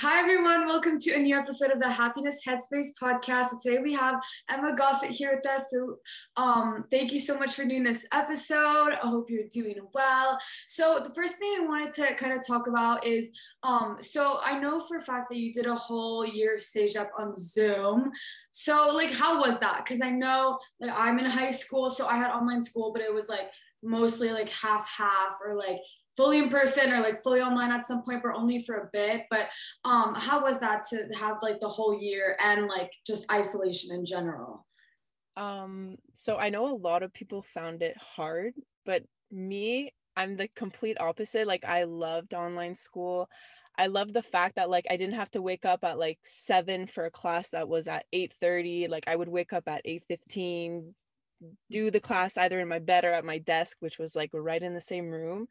Hi, 0.00 0.18
everyone. 0.18 0.66
Welcome 0.66 0.98
to 1.00 1.12
a 1.12 1.18
new 1.18 1.38
episode 1.38 1.72
of 1.72 1.78
the 1.78 1.90
Happiness 1.90 2.40
Headspace 2.48 2.86
podcast. 2.98 3.48
Today 3.62 3.82
we 3.82 3.92
have 3.92 4.14
Emma 4.48 4.74
Gossett 4.74 5.10
here 5.10 5.36
with 5.36 5.46
us. 5.46 5.64
So, 5.70 5.96
um, 6.38 6.86
thank 6.90 7.12
you 7.12 7.20
so 7.20 7.38
much 7.38 7.52
for 7.52 7.66
doing 7.66 7.84
this 7.84 8.06
episode. 8.10 8.94
I 8.94 9.06
hope 9.06 9.28
you're 9.28 9.48
doing 9.52 9.76
well. 9.92 10.38
So, 10.66 11.04
the 11.06 11.12
first 11.12 11.36
thing 11.36 11.54
I 11.60 11.66
wanted 11.66 11.92
to 11.96 12.14
kind 12.14 12.32
of 12.32 12.46
talk 12.46 12.66
about 12.66 13.06
is 13.06 13.28
um, 13.62 13.98
so 14.00 14.40
I 14.42 14.58
know 14.58 14.80
for 14.80 14.96
a 14.96 15.02
fact 15.02 15.28
that 15.28 15.36
you 15.36 15.52
did 15.52 15.66
a 15.66 15.74
whole 15.74 16.24
year 16.26 16.56
CEGEP 16.56 17.08
on 17.18 17.36
Zoom. 17.36 18.10
So, 18.52 18.88
like, 18.94 19.12
how 19.12 19.38
was 19.38 19.58
that? 19.58 19.84
Because 19.84 20.00
I 20.00 20.08
know 20.08 20.58
like 20.80 20.92
I'm 20.96 21.18
in 21.18 21.26
high 21.26 21.50
school, 21.50 21.90
so 21.90 22.06
I 22.06 22.16
had 22.16 22.30
online 22.30 22.62
school, 22.62 22.90
but 22.94 23.02
it 23.02 23.12
was 23.12 23.28
like 23.28 23.50
mostly 23.82 24.30
like 24.30 24.48
half 24.48 24.88
half 24.88 25.34
or 25.44 25.56
like 25.56 25.80
fully 26.16 26.38
in 26.38 26.50
person 26.50 26.92
or 26.92 27.00
like 27.00 27.22
fully 27.22 27.40
online 27.40 27.70
at 27.70 27.86
some 27.86 28.02
point 28.02 28.22
but 28.22 28.34
only 28.34 28.62
for 28.62 28.76
a 28.76 28.90
bit. 28.92 29.22
But 29.30 29.48
um 29.84 30.14
how 30.14 30.42
was 30.42 30.58
that 30.58 30.86
to 30.88 31.08
have 31.18 31.36
like 31.42 31.60
the 31.60 31.68
whole 31.68 31.98
year 32.00 32.36
and 32.42 32.66
like 32.66 32.92
just 33.06 33.30
isolation 33.30 33.94
in 33.94 34.04
general? 34.04 34.66
Um 35.36 35.96
so 36.14 36.36
i 36.36 36.48
know 36.48 36.66
a 36.66 36.76
lot 36.76 37.02
of 37.02 37.12
people 37.12 37.42
found 37.42 37.82
it 37.82 37.96
hard 37.96 38.52
but 38.84 39.02
me 39.30 39.92
i'm 40.16 40.36
the 40.36 40.48
complete 40.56 41.00
opposite. 41.00 41.46
Like 41.46 41.64
i 41.64 41.84
loved 41.84 42.34
online 42.34 42.74
school. 42.74 43.28
I 43.78 43.86
love 43.86 44.12
the 44.12 44.22
fact 44.22 44.56
that 44.56 44.68
like 44.68 44.86
i 44.90 44.96
didn't 44.96 45.14
have 45.14 45.30
to 45.30 45.40
wake 45.40 45.64
up 45.64 45.84
at 45.84 45.98
like 45.98 46.18
7 46.24 46.86
for 46.86 47.06
a 47.06 47.10
class 47.10 47.50
that 47.50 47.68
was 47.68 47.88
at 47.88 48.04
8:30 48.12 48.88
like 48.88 49.04
i 49.06 49.16
would 49.16 49.28
wake 49.28 49.52
up 49.52 49.68
at 49.68 49.86
8:15 49.86 50.92
do 51.70 51.90
the 51.90 52.00
class 52.00 52.36
either 52.36 52.60
in 52.60 52.68
my 52.68 52.78
bed 52.78 53.04
or 53.04 53.12
at 53.12 53.24
my 53.24 53.38
desk 53.38 53.78
which 53.80 53.98
was 53.98 54.14
like 54.14 54.30
right 54.34 54.62
in 54.62 54.74
the 54.74 54.80
same 54.80 55.08
room 55.08 55.46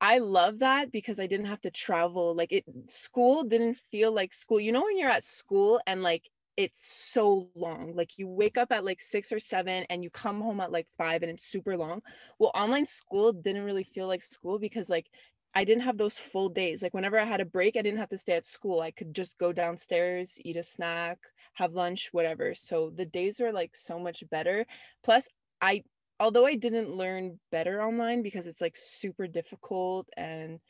I 0.00 0.18
love 0.18 0.58
that 0.58 0.92
because 0.92 1.18
I 1.18 1.26
didn't 1.26 1.46
have 1.46 1.60
to 1.62 1.70
travel. 1.70 2.34
Like 2.34 2.52
it 2.52 2.64
school 2.86 3.44
didn't 3.44 3.78
feel 3.90 4.12
like 4.12 4.34
school. 4.34 4.60
You 4.60 4.72
know 4.72 4.82
when 4.82 4.98
you're 4.98 5.10
at 5.10 5.24
school 5.24 5.80
and 5.86 6.02
like 6.02 6.28
it's 6.56 6.86
so 6.86 7.48
long. 7.54 7.94
Like 7.94 8.18
you 8.18 8.28
wake 8.28 8.58
up 8.58 8.72
at 8.72 8.84
like 8.84 9.00
6 9.00 9.32
or 9.32 9.38
7 9.38 9.84
and 9.90 10.02
you 10.02 10.10
come 10.10 10.40
home 10.40 10.60
at 10.60 10.72
like 10.72 10.86
5 10.98 11.22
and 11.22 11.30
it's 11.32 11.46
super 11.46 11.76
long. 11.76 12.02
Well, 12.38 12.50
online 12.54 12.86
school 12.86 13.32
didn't 13.32 13.64
really 13.64 13.84
feel 13.84 14.06
like 14.06 14.22
school 14.22 14.58
because 14.58 14.90
like 14.90 15.06
I 15.54 15.64
didn't 15.64 15.84
have 15.84 15.96
those 15.96 16.18
full 16.18 16.50
days. 16.50 16.82
Like 16.82 16.92
whenever 16.92 17.18
I 17.18 17.24
had 17.24 17.40
a 17.40 17.46
break, 17.46 17.76
I 17.76 17.82
didn't 17.82 17.98
have 17.98 18.10
to 18.10 18.18
stay 18.18 18.34
at 18.34 18.44
school. 18.46 18.80
I 18.80 18.90
could 18.90 19.14
just 19.14 19.38
go 19.38 19.52
downstairs, 19.52 20.38
eat 20.44 20.56
a 20.56 20.62
snack, 20.62 21.18
have 21.54 21.72
lunch, 21.72 22.10
whatever. 22.12 22.54
So 22.54 22.90
the 22.94 23.06
days 23.06 23.40
were 23.40 23.52
like 23.52 23.74
so 23.74 23.98
much 23.98 24.22
better. 24.30 24.66
Plus 25.02 25.28
I 25.62 25.82
although 26.20 26.46
I 26.46 26.54
didn't 26.54 26.94
learn 26.94 27.38
better 27.50 27.82
online 27.82 28.22
because 28.22 28.46
it's 28.46 28.60
like 28.60 28.76
super 28.76 29.26
difficult 29.26 30.08
and 30.16 30.60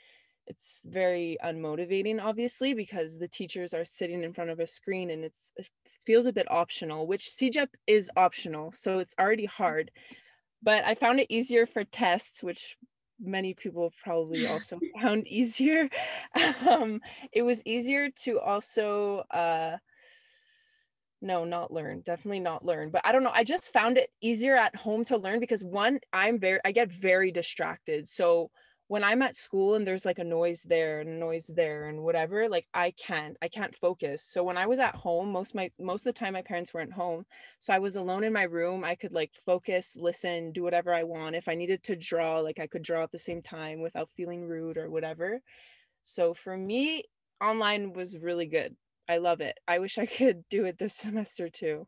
it's 0.47 0.83
very 0.87 1.37
unmotivating 1.45 2.23
obviously 2.23 2.73
because 2.73 3.19
the 3.19 3.29
teachers 3.29 3.75
are 3.75 3.85
sitting 3.85 4.23
in 4.23 4.33
front 4.33 4.51
of 4.51 4.61
a 4.61 4.67
screen 4.67 5.11
and 5.11 5.25
it's 5.25 5.53
it 5.57 5.69
feels 6.05 6.27
a 6.27 6.33
bit 6.33 6.51
optional 6.51 7.07
which 7.07 7.29
CEGEP 7.29 7.69
is 7.87 8.11
optional 8.17 8.71
so 8.73 8.99
it's 8.99 9.15
already 9.19 9.47
hard. 9.47 9.91
But 10.63 10.85
I 10.85 10.95
found 10.95 11.21
it 11.21 11.27
easier 11.31 11.67
for 11.67 11.85
tests 11.85 12.43
which 12.43 12.77
many 13.21 13.55
people 13.55 13.93
probably 14.03 14.47
also 14.53 14.79
found 15.01 15.27
easier. 15.27 15.89
Um, 16.69 17.01
it 17.33 17.43
was 17.43 17.63
easier 17.65 18.11
to 18.25 18.41
also 18.41 19.23
uh, 19.31 19.77
no 21.21 21.45
not 21.45 21.73
learn 21.73 22.03
definitely 22.03 22.41
not 22.41 22.65
learn 22.65 22.91
but 22.91 23.03
i 23.05 23.13
don't 23.13 23.23
know 23.23 23.33
i 23.35 23.45
just 23.45 23.73
found 23.73 23.97
it 23.97 24.11
easier 24.21 24.57
at 24.57 24.75
home 24.77 25.05
to 25.05 25.17
learn 25.17 25.41
because 25.41 25.65
one 25.65 25.99
i'm 26.13 26.39
very 26.39 26.61
i 26.65 26.73
get 26.73 26.91
very 26.91 27.31
distracted 27.31 28.07
so 28.07 28.51
when 28.89 29.03
i'm 29.03 29.23
at 29.23 29.35
school 29.35 29.75
and 29.75 29.87
there's 29.87 30.05
like 30.05 30.19
a 30.19 30.25
noise 30.25 30.63
there 30.63 31.01
and 31.01 31.19
noise 31.19 31.51
there 31.55 31.89
and 31.89 32.01
whatever 32.01 32.49
like 32.49 32.67
i 32.75 32.93
can't 32.93 33.37
i 33.43 33.49
can't 33.49 33.75
focus 33.77 34.23
so 34.23 34.45
when 34.45 34.57
i 34.57 34.67
was 34.67 34.79
at 34.79 34.95
home 34.95 35.33
most 35.33 35.55
my 35.55 35.71
most 35.81 36.03
of 36.07 36.15
the 36.15 36.19
time 36.19 36.35
my 36.35 36.43
parents 36.43 36.73
weren't 36.73 36.93
home 36.93 37.25
so 37.61 37.73
i 37.73 37.79
was 37.79 37.97
alone 37.97 38.23
in 38.23 38.33
my 38.33 38.45
room 38.45 38.85
i 38.85 38.95
could 38.95 39.13
like 39.13 39.33
focus 39.45 39.97
listen 39.99 40.53
do 40.53 40.63
whatever 40.63 40.95
i 40.95 41.03
want 41.03 41.35
if 41.35 41.49
i 41.49 41.55
needed 41.55 41.83
to 41.83 41.97
draw 41.97 42.39
like 42.41 42.61
i 42.61 42.67
could 42.67 42.83
draw 42.83 43.03
at 43.03 43.11
the 43.11 43.19
same 43.19 43.43
time 43.43 43.81
without 43.81 44.09
feeling 44.17 44.47
rude 44.47 44.77
or 44.77 44.91
whatever 44.91 45.41
so 46.03 46.35
for 46.35 46.57
me 46.57 47.03
online 47.41 47.93
was 47.93 48.19
really 48.19 48.47
good 48.47 48.77
I 49.09 49.19
love 49.19 49.41
it. 49.41 49.57
I 49.67 49.79
wish 49.79 49.99
I 49.99 50.07
could 50.07 50.45
do 50.51 50.65
it 50.65 50.79
this 50.79 50.95
semester 50.97 51.49
too. 51.49 51.87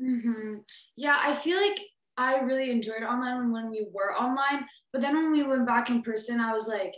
Mm-hmm. 0.00 0.58
Yeah, 0.96 1.18
I 1.20 1.34
feel 1.34 1.60
like 1.60 1.78
I 2.16 2.40
really 2.40 2.70
enjoyed 2.70 3.02
online 3.02 3.52
when 3.52 3.70
we 3.70 3.86
were 3.92 4.14
online, 4.14 4.66
but 4.92 5.00
then 5.02 5.16
when 5.16 5.32
we 5.32 5.42
went 5.42 5.66
back 5.66 5.90
in 5.90 6.02
person, 6.02 6.40
I 6.40 6.52
was 6.52 6.66
like, 6.66 6.94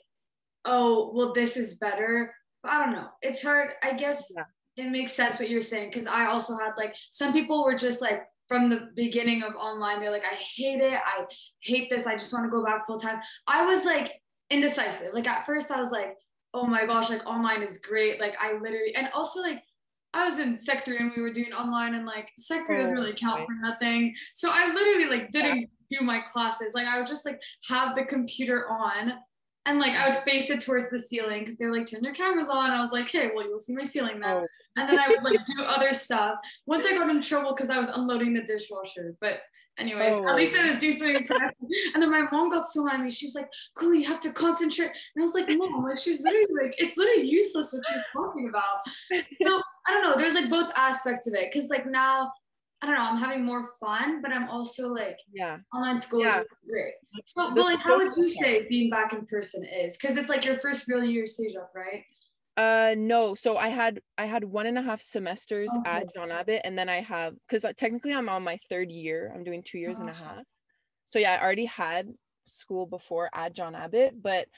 oh, 0.65 1.13
well, 1.15 1.33
this 1.33 1.57
is 1.57 1.75
better. 1.75 2.35
But 2.63 2.73
I 2.73 2.85
don't 2.85 2.95
know. 2.95 3.09
It's 3.23 3.43
hard. 3.43 3.71
I 3.83 3.93
guess 3.93 4.31
yeah. 4.35 4.45
it 4.77 4.91
makes 4.91 5.13
sense 5.13 5.39
what 5.39 5.51
you're 5.51 5.61
saying 5.61 5.91
because 5.91 6.07
I 6.07 6.27
also 6.27 6.57
had 6.57 6.73
like 6.77 6.97
some 7.11 7.33
people 7.33 7.65
were 7.65 7.75
just 7.75 8.01
like 8.01 8.23
from 8.49 8.69
the 8.69 8.89
beginning 8.95 9.43
of 9.43 9.55
online, 9.55 10.01
they're 10.01 10.11
like, 10.11 10.25
I 10.25 10.37
hate 10.37 10.81
it. 10.81 10.95
I 10.95 11.25
hate 11.63 11.89
this. 11.91 12.07
I 12.07 12.15
just 12.15 12.33
want 12.33 12.45
to 12.45 12.51
go 12.51 12.65
back 12.65 12.87
full 12.87 12.99
time. 12.99 13.21
I 13.47 13.65
was 13.65 13.85
like 13.85 14.21
indecisive. 14.51 15.15
Like 15.15 15.27
at 15.27 15.47
first, 15.47 15.71
I 15.71 15.79
was 15.79 15.91
like, 15.91 16.17
oh 16.55 16.67
my 16.67 16.87
gosh, 16.87 17.11
like 17.11 17.27
online 17.27 17.63
is 17.63 17.79
great. 17.79 18.21
Like 18.21 18.37
I 18.41 18.53
literally, 18.53 18.95
and 18.95 19.09
also 19.13 19.41
like 19.41 19.63
I 20.15 20.25
was 20.25 20.39
in 20.39 20.57
sec 20.57 20.85
three 20.85 20.99
and 20.99 21.11
we 21.15 21.21
were 21.21 21.33
doing 21.33 21.53
online 21.53 21.95
and 21.95 22.07
like 22.07 22.31
sec 22.39 22.67
three 22.67 22.79
doesn't 22.79 22.95
really 22.95 23.15
count 23.15 23.45
for 23.45 23.55
nothing. 23.61 24.15
So 24.33 24.51
I 24.53 24.73
literally 24.73 25.07
like 25.07 25.31
didn't 25.33 25.69
do 25.91 26.01
my 26.01 26.21
classes. 26.21 26.73
Like 26.75 26.87
I 26.87 26.99
would 26.99 27.09
just 27.09 27.27
like 27.27 27.43
have 27.69 27.97
the 27.97 28.05
computer 28.05 28.69
on 28.71 29.15
and 29.67 29.79
like 29.81 29.95
I 29.95 30.09
would 30.09 30.19
face 30.19 30.51
it 30.51 30.61
towards 30.61 30.89
the 30.89 30.99
ceiling 30.99 31.41
because 31.41 31.57
they're 31.57 31.73
like 31.73 31.87
turn 31.87 32.05
your 32.05 32.15
cameras 32.15 32.49
on. 32.49 32.71
I 32.71 32.81
was 32.81 32.93
like, 32.93 33.11
hey, 33.11 33.31
well 33.35 33.45
you'll 33.45 33.61
see 33.61 33.75
my 33.75 33.85
ceiling 33.85 34.21
then. 34.21 34.37
Oh. 34.37 34.47
And 34.77 34.89
then 34.89 35.01
I 35.01 35.09
would 35.09 35.25
like 35.25 35.45
do 35.57 35.65
other 35.65 35.93
stuff. 35.93 36.37
Once 36.67 36.87
I 36.87 36.93
got 36.93 37.11
in 37.11 37.21
trouble 37.21 37.53
because 37.53 37.71
I 37.71 37.79
was 37.79 37.89
unloading 37.89 38.35
the 38.35 38.43
dishwasher, 38.43 39.17
but 39.21 39.41
anyways, 39.79 40.15
oh. 40.15 40.29
at 40.29 40.37
least 40.37 40.57
I 40.57 40.67
was 40.67 40.77
doing 40.77 40.97
something 40.97 41.25
productive. 41.25 41.69
and 41.95 42.03
then 42.03 42.11
my 42.11 42.23
mom 42.31 42.51
got 42.51 42.71
so 42.71 42.85
mad 42.85 42.97
at 42.97 43.05
me. 43.05 43.11
She's 43.11 43.35
like, 43.35 43.49
Chloe, 43.75 43.99
you 43.99 44.07
have 44.07 44.21
to 44.21 44.33
concentrate. 44.33 44.91
And 45.15 45.19
I 45.19 45.23
was 45.23 45.35
like, 45.35 45.49
mom, 45.49 45.85
like 45.85 45.99
she's 45.99 46.23
literally 46.23 46.47
like, 46.63 46.75
it's 46.79 46.97
literally 46.97 47.29
useless 47.29 47.73
what 47.73 47.85
she's 47.91 48.03
talking 48.13 48.49
about. 48.49 48.79
So 49.43 49.61
I 49.87 49.93
don't 49.93 50.03
know. 50.03 50.17
There's 50.17 50.35
like 50.35 50.51
both 50.51 50.71
aspects 50.77 51.27
of 51.27 51.35
it. 51.35 51.53
Cause 51.53 51.69
like 51.69 51.87
now, 51.87 52.33
I 52.83 52.87
don't 52.87 52.97
know, 52.97 53.03
I'm 53.03 53.19
having 53.19 53.45
more 53.45 53.71
fun, 53.81 54.21
but 54.21 54.31
I'm 54.31 54.49
also 54.49 54.89
like, 54.89 55.19
yeah, 55.33 55.59
online 55.75 55.99
school 56.01 56.21
yeah. 56.21 56.41
is 56.41 56.47
great. 56.69 56.93
So, 57.25 57.55
but 57.55 57.65
like, 57.65 57.81
how 57.81 57.97
would 57.97 58.15
you 58.17 58.29
say 58.29 58.67
being 58.69 58.91
back 58.91 59.13
in 59.13 59.25
person 59.27 59.65
is? 59.65 59.97
Cause 59.97 60.17
it's 60.17 60.29
like 60.29 60.45
your 60.45 60.57
first 60.59 60.87
real 60.87 61.03
year 61.03 61.25
CEGEP, 61.25 61.69
right? 61.75 62.05
Uh 62.57 62.95
no, 62.97 63.35
so 63.35 63.57
I 63.57 63.69
had 63.69 64.01
I 64.17 64.27
had 64.27 64.45
one 64.45 64.67
and 64.67 64.79
a 64.79 64.83
half 64.83 65.01
semesters 65.01 65.81
at 65.85 66.13
John 66.15 66.31
Abbott, 66.31 66.63
and 66.65 66.79
then 66.79 66.89
I 66.89 67.01
have 67.01 67.35
because 67.49 67.67
technically 67.77 68.15
I'm 68.15 68.29
on 68.29 68.45
my 68.45 68.59
third 68.69 68.93
year. 68.93 69.33
I'm 69.35 69.43
doing 69.43 69.63
two 69.65 69.79
years 69.79 69.99
and 69.99 70.09
a 70.09 70.15
half. 70.15 70.45
So 71.05 71.19
yeah, 71.19 71.35
I 71.35 71.43
already 71.45 71.67
had 71.67 72.13
school 72.47 72.87
before 72.87 73.29
at 73.35 73.55
John 73.55 73.75
Abbott, 73.75 74.23
but 74.23 74.49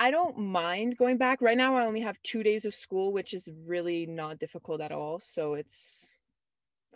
I 0.00 0.10
don't 0.10 0.38
mind 0.38 0.96
going 0.98 1.18
back. 1.18 1.40
Right 1.42 1.56
now, 1.56 1.76
I 1.76 1.86
only 1.86 2.02
have 2.02 2.20
two 2.22 2.42
days 2.42 2.64
of 2.64 2.74
school, 2.74 3.12
which 3.12 3.34
is 3.34 3.48
really 3.66 4.06
not 4.06 4.38
difficult 4.40 4.80
at 4.80 4.92
all. 4.92 5.20
So 5.20 5.54
it's 5.54 6.14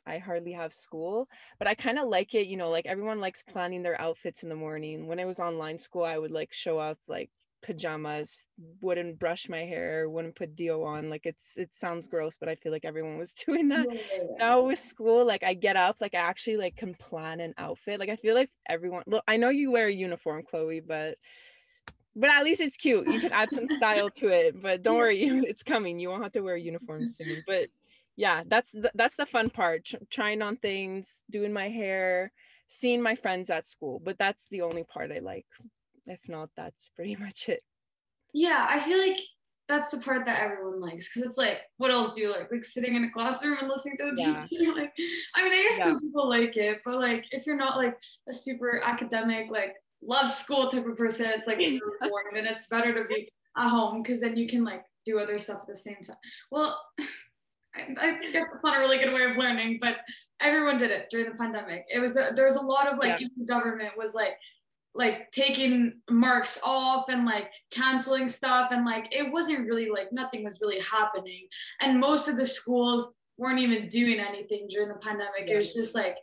I 0.07 0.19
hardly 0.19 0.53
have 0.53 0.73
school, 0.73 1.29
but 1.59 1.69
I 1.69 1.75
kind 1.75 1.99
of 1.99 2.09
like 2.09 2.35
it. 2.35 2.47
You 2.49 2.57
know, 2.57 2.71
like 2.71 2.87
everyone 2.87 3.21
likes 3.21 3.43
planning 3.43 3.83
their 3.83 4.01
outfits 4.01 4.43
in 4.43 4.49
the 4.49 4.57
morning. 4.57 5.07
When 5.07 5.21
I 5.21 5.27
was 5.27 5.41
online 5.41 5.79
school, 5.79 6.05
I 6.05 6.19
would 6.19 6.33
like 6.33 6.53
show 6.53 6.79
up 6.79 6.99
like 7.09 7.31
pajamas 7.63 8.47
wouldn't 8.81 9.19
brush 9.19 9.49
my 9.49 9.61
hair 9.61 10.09
wouldn't 10.09 10.35
put 10.35 10.57
deo 10.57 10.83
on 10.83 11.11
like 11.11 11.27
it's 11.27 11.57
it 11.57 11.69
sounds 11.75 12.07
gross 12.07 12.37
but 12.37 12.49
i 12.49 12.55
feel 12.55 12.73
like 12.73 12.85
everyone 12.85 13.19
was 13.19 13.35
doing 13.47 13.69
that. 13.69 13.87
Yeah, 13.91 14.01
yeah, 14.15 14.23
yeah. 14.23 14.37
now 14.39 14.63
with 14.63 14.79
school 14.79 15.27
like 15.27 15.43
i 15.43 15.55
get 15.55 15.77
up 15.77 15.97
like 16.01 16.15
i 16.15 16.19
actually 16.19 16.57
like 16.57 16.77
can 16.77 16.95
plan 16.95 17.41
an 17.41 17.55
outfit 17.59 18.01
like 18.01 18.09
i 18.09 18.17
feel 18.17 18.35
like 18.35 18.51
everyone 18.69 19.03
look 19.07 19.25
i 19.29 19.37
know 19.37 19.51
you 19.51 19.71
wear 19.71 19.89
a 19.89 19.93
uniform 19.93 20.43
chloe 20.43 20.81
but 20.81 21.17
but 22.17 22.29
at 22.29 22.43
least 22.43 22.61
it's 22.61 22.77
cute. 22.77 23.09
You 23.09 23.21
can 23.21 23.33
add 23.33 23.51
some 23.53 23.69
style 23.69 24.11
to 24.11 24.29
it 24.29 24.61
but 24.61 24.83
don't 24.83 24.97
worry 24.97 25.23
it's 25.49 25.63
coming. 25.63 26.01
You 26.01 26.11
won't 26.11 26.25
have 26.25 26.33
to 26.33 26.41
wear 26.41 26.57
a 26.57 26.61
uniform 26.61 27.09
soon 27.09 27.43
but 27.47 27.69
yeah 28.17 28.43
that's 28.47 28.73
the, 28.73 28.91
that's 28.95 29.17
the 29.17 29.25
fun 29.27 29.49
part 29.49 29.85
Ch- 29.85 29.97
trying 30.11 30.43
on 30.43 30.57
things 30.57 31.23
doing 31.31 31.53
my 31.53 31.69
hair 31.69 32.33
seeing 32.67 33.01
my 33.03 33.15
friends 33.15 33.49
at 33.51 33.67
school 33.67 34.01
but 34.05 34.19
that's 34.19 34.49
the 34.51 34.63
only 34.63 34.85
part 34.85 35.11
i 35.11 35.21
like 35.21 35.47
if 36.07 36.21
not 36.29 36.51
that's 36.57 36.89
pretty 36.89 37.17
much 37.21 37.49
it 37.49 37.63
yeah 38.33 38.67
i 38.69 38.79
feel 38.79 38.99
like 38.99 39.21
that's 39.71 39.89
the 39.89 39.99
part 39.99 40.27
that 40.27 40.43
everyone 40.43 40.81
likes 40.81 41.09
because 41.09 41.29
it's 41.29 41.39
like 41.39 41.61
what 41.79 41.93
else 41.93 42.15
do 42.17 42.23
you 42.23 42.31
like 42.31 42.51
like 42.51 42.65
sitting 42.65 42.97
in 42.97 43.05
a 43.05 43.11
classroom 43.11 43.57
and 43.61 43.69
listening 43.69 43.97
to 43.97 44.11
the 44.15 44.21
yeah. 44.21 44.45
teacher 44.47 44.73
like 44.77 44.93
i 45.37 45.43
mean 45.43 45.53
i 45.53 45.63
guess 45.63 45.79
yeah. 45.79 45.85
some 45.85 46.01
people 46.01 46.29
like 46.29 46.57
it 46.57 46.81
but 46.85 46.99
like 46.99 47.25
if 47.31 47.47
you're 47.47 47.57
not 47.57 47.77
like 47.77 47.97
a 48.29 48.33
super 48.33 48.83
academic 48.85 49.49
like 49.51 49.77
love 50.03 50.29
school 50.29 50.69
type 50.69 50.87
of 50.87 50.97
person 50.97 51.27
it's 51.27 51.47
like 51.47 51.59
boring 52.01 52.37
and 52.37 52.47
it's 52.47 52.67
better 52.67 52.93
to 52.93 53.07
be 53.09 53.29
at 53.57 53.69
home 53.69 54.03
because 54.03 54.21
then 54.21 54.37
you 54.37 54.49
can 54.49 54.65
like 54.65 54.83
do 55.05 55.19
other 55.19 55.39
stuff 55.39 55.61
at 55.61 55.69
the 55.69 55.77
same 55.77 56.03
time 56.05 56.17
well 56.51 56.79
I, 57.73 57.83
I 58.01 58.19
guess 58.19 58.33
that's 58.33 58.65
not 58.65 58.79
a 58.79 58.81
really 58.81 58.99
good 58.99 59.15
way 59.15 59.23
of 59.23 59.37
learning 59.37 59.79
but 59.81 59.99
everyone 60.41 60.77
did 60.77 60.91
it 60.91 61.07
during 61.09 61.31
the 61.31 61.39
pandemic 61.39 61.85
it 61.89 62.01
was 62.01 62.17
a, 62.17 62.33
there 62.35 62.47
was 62.47 62.57
a 62.57 62.61
lot 62.61 62.93
of 62.93 62.99
like 62.99 63.21
yeah. 63.21 63.29
even 63.29 63.47
government 63.47 63.93
was 63.97 64.13
like 64.13 64.33
like 64.95 65.31
taking 65.31 65.95
marks 66.11 66.59
off 66.65 67.09
and 67.09 67.25
like 67.25 67.51
canceling 67.71 68.29
stuff. 68.29 68.71
And 68.73 68.85
like 68.85 69.09
it 69.13 69.33
wasn't 69.33 69.67
really 69.67 69.89
like 69.89 70.13
nothing 70.13 70.45
was 70.45 70.61
really 70.61 70.81
happening. 70.81 71.47
And 71.81 72.01
most 72.01 72.29
of 72.29 72.37
the 72.37 72.45
schools 72.45 73.13
weren't 73.39 73.61
even 73.61 73.89
doing 73.89 74.21
anything 74.21 74.67
during 74.69 74.89
the 74.89 74.97
pandemic. 74.97 75.45
Yeah. 75.47 75.55
it 75.55 75.57
was 75.59 75.73
just 75.73 75.95
like 75.95 76.17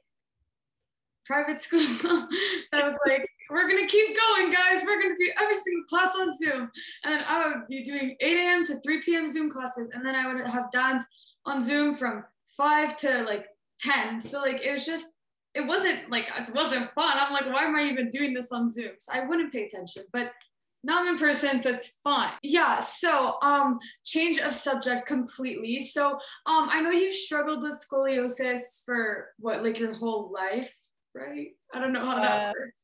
private 1.25 1.61
school. 1.61 1.79
That 2.71 2.83
was 2.83 2.97
like 3.07 3.27
we're 3.49 3.67
gonna 3.69 3.87
keep 3.87 4.15
going 4.15 4.51
guys. 4.51 4.83
We're 4.85 5.01
gonna 5.01 5.15
do 5.17 5.31
every 5.41 5.55
single 5.55 5.85
class 5.85 6.13
on 6.19 6.35
zoom. 6.35 6.69
And 7.05 7.23
i 7.25 7.47
would 7.47 7.67
be 7.67 7.83
doing 7.83 8.17
8 8.19 8.37
a.m 8.37 8.65
to 8.65 8.79
3 8.81 9.01
p.m 9.01 9.29
zoom 9.29 9.49
classes. 9.49 9.89
And 9.93 10.05
then 10.05 10.15
i 10.15 10.31
would 10.31 10.45
have 10.45 10.71
dance 10.71 11.03
on 11.45 11.61
zoom 11.61 11.95
from 11.95 12.25
5 12.57 12.97
to 12.97 13.23
like 13.23 13.45
10 13.79 14.19
so 14.19 14.41
like 14.41 14.61
it 14.63 14.71
was 14.71 14.85
just 14.85 15.11
it 15.57 15.65
wasn't 15.65 16.09
like 16.09 16.25
it 16.37 16.53
wasn't 16.53 16.91
fun. 16.93 17.17
I'm 17.17 17.33
like, 17.33 17.47
why 17.47 17.63
am 17.63 17.75
I 17.75 17.83
even 17.83 18.09
doing 18.09 18.33
this 18.33 18.51
on 18.51 18.69
Zoom? 18.69 18.91
So 18.99 19.11
I 19.11 19.25
wouldn't 19.25 19.51
pay 19.51 19.65
attention, 19.65 20.03
but 20.13 20.31
now 20.83 20.99
I'm 20.99 21.07
in 21.07 21.17
person, 21.17 21.57
so 21.57 21.71
it's 21.71 21.95
fine. 22.03 22.33
Yeah. 22.43 22.79
So 22.79 23.41
um, 23.41 23.79
change 24.05 24.37
of 24.37 24.53
subject 24.53 25.07
completely. 25.07 25.79
So 25.79 26.13
um, 26.45 26.69
I 26.71 26.81
know 26.81 26.91
you've 26.91 27.15
struggled 27.15 27.63
with 27.63 27.83
scoliosis 27.83 28.85
for 28.85 29.29
what 29.39 29.63
like 29.63 29.79
your 29.79 29.93
whole 29.95 30.31
life, 30.31 30.73
right? 31.13 31.49
I 31.73 31.79
don't 31.79 31.93
know 31.93 32.05
how 32.05 32.21
that 32.21 32.49
uh, 32.49 32.53
works. 32.57 32.83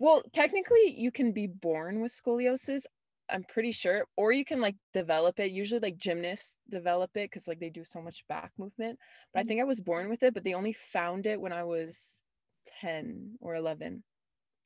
Well, 0.00 0.22
technically, 0.32 0.94
you 0.96 1.10
can 1.10 1.32
be 1.32 1.46
born 1.46 2.00
with 2.00 2.12
scoliosis. 2.12 2.82
I'm 3.32 3.44
pretty 3.44 3.72
sure, 3.72 4.06
or 4.16 4.32
you 4.32 4.44
can 4.44 4.60
like 4.60 4.76
develop 4.92 5.40
it. 5.40 5.50
Usually, 5.50 5.80
like 5.80 5.96
gymnasts 5.96 6.56
develop 6.68 7.10
it 7.14 7.30
because 7.30 7.48
like 7.48 7.60
they 7.60 7.70
do 7.70 7.84
so 7.84 8.00
much 8.00 8.26
back 8.28 8.52
movement. 8.58 8.98
But 9.32 9.40
I 9.40 9.42
mm-hmm. 9.42 9.48
think 9.48 9.60
I 9.60 9.64
was 9.64 9.80
born 9.80 10.08
with 10.08 10.22
it, 10.22 10.34
but 10.34 10.44
they 10.44 10.54
only 10.54 10.72
found 10.72 11.26
it 11.26 11.40
when 11.40 11.52
I 11.52 11.64
was 11.64 12.16
10 12.80 13.38
or 13.40 13.54
11. 13.54 14.02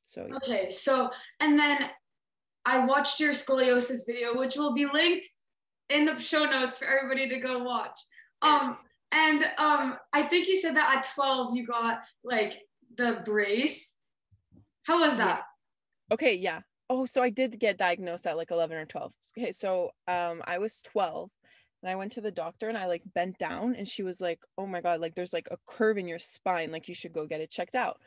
So, 0.05 0.27
yeah. 0.27 0.35
okay. 0.35 0.69
So, 0.69 1.09
and 1.39 1.57
then 1.57 1.89
I 2.65 2.85
watched 2.85 3.19
your 3.19 3.33
scoliosis 3.33 4.05
video, 4.05 4.37
which 4.37 4.55
will 4.55 4.73
be 4.73 4.85
linked 4.85 5.27
in 5.89 6.05
the 6.05 6.17
show 6.19 6.45
notes 6.45 6.79
for 6.79 6.85
everybody 6.85 7.29
to 7.29 7.39
go 7.39 7.63
watch. 7.63 7.97
Um, 8.41 8.77
and 9.11 9.45
um, 9.57 9.97
I 10.13 10.23
think 10.23 10.47
you 10.47 10.57
said 10.57 10.75
that 10.75 10.97
at 10.97 11.13
12 11.13 11.55
you 11.55 11.65
got 11.65 11.99
like 12.23 12.59
the 12.97 13.21
brace. 13.25 13.91
How 14.83 15.01
was 15.01 15.15
that? 15.17 15.43
Okay, 16.11 16.35
yeah 16.35 16.61
oh 16.89 17.05
so 17.05 17.21
i 17.21 17.29
did 17.29 17.59
get 17.59 17.77
diagnosed 17.77 18.27
at 18.27 18.37
like 18.37 18.51
11 18.51 18.77
or 18.77 18.85
12 18.85 19.13
okay 19.37 19.51
so 19.51 19.91
um 20.07 20.41
i 20.45 20.57
was 20.57 20.81
12 20.81 21.29
and 21.81 21.91
i 21.91 21.95
went 21.95 22.11
to 22.11 22.21
the 22.21 22.31
doctor 22.31 22.69
and 22.69 22.77
i 22.77 22.85
like 22.85 23.01
bent 23.13 23.37
down 23.37 23.75
and 23.75 23.87
she 23.87 24.03
was 24.03 24.21
like 24.21 24.39
oh 24.57 24.65
my 24.65 24.81
god 24.81 24.99
like 24.99 25.15
there's 25.15 25.33
like 25.33 25.47
a 25.51 25.57
curve 25.65 25.97
in 25.97 26.07
your 26.07 26.19
spine 26.19 26.71
like 26.71 26.87
you 26.87 26.95
should 26.95 27.13
go 27.13 27.25
get 27.25 27.41
it 27.41 27.49
checked 27.49 27.75
out. 27.75 27.99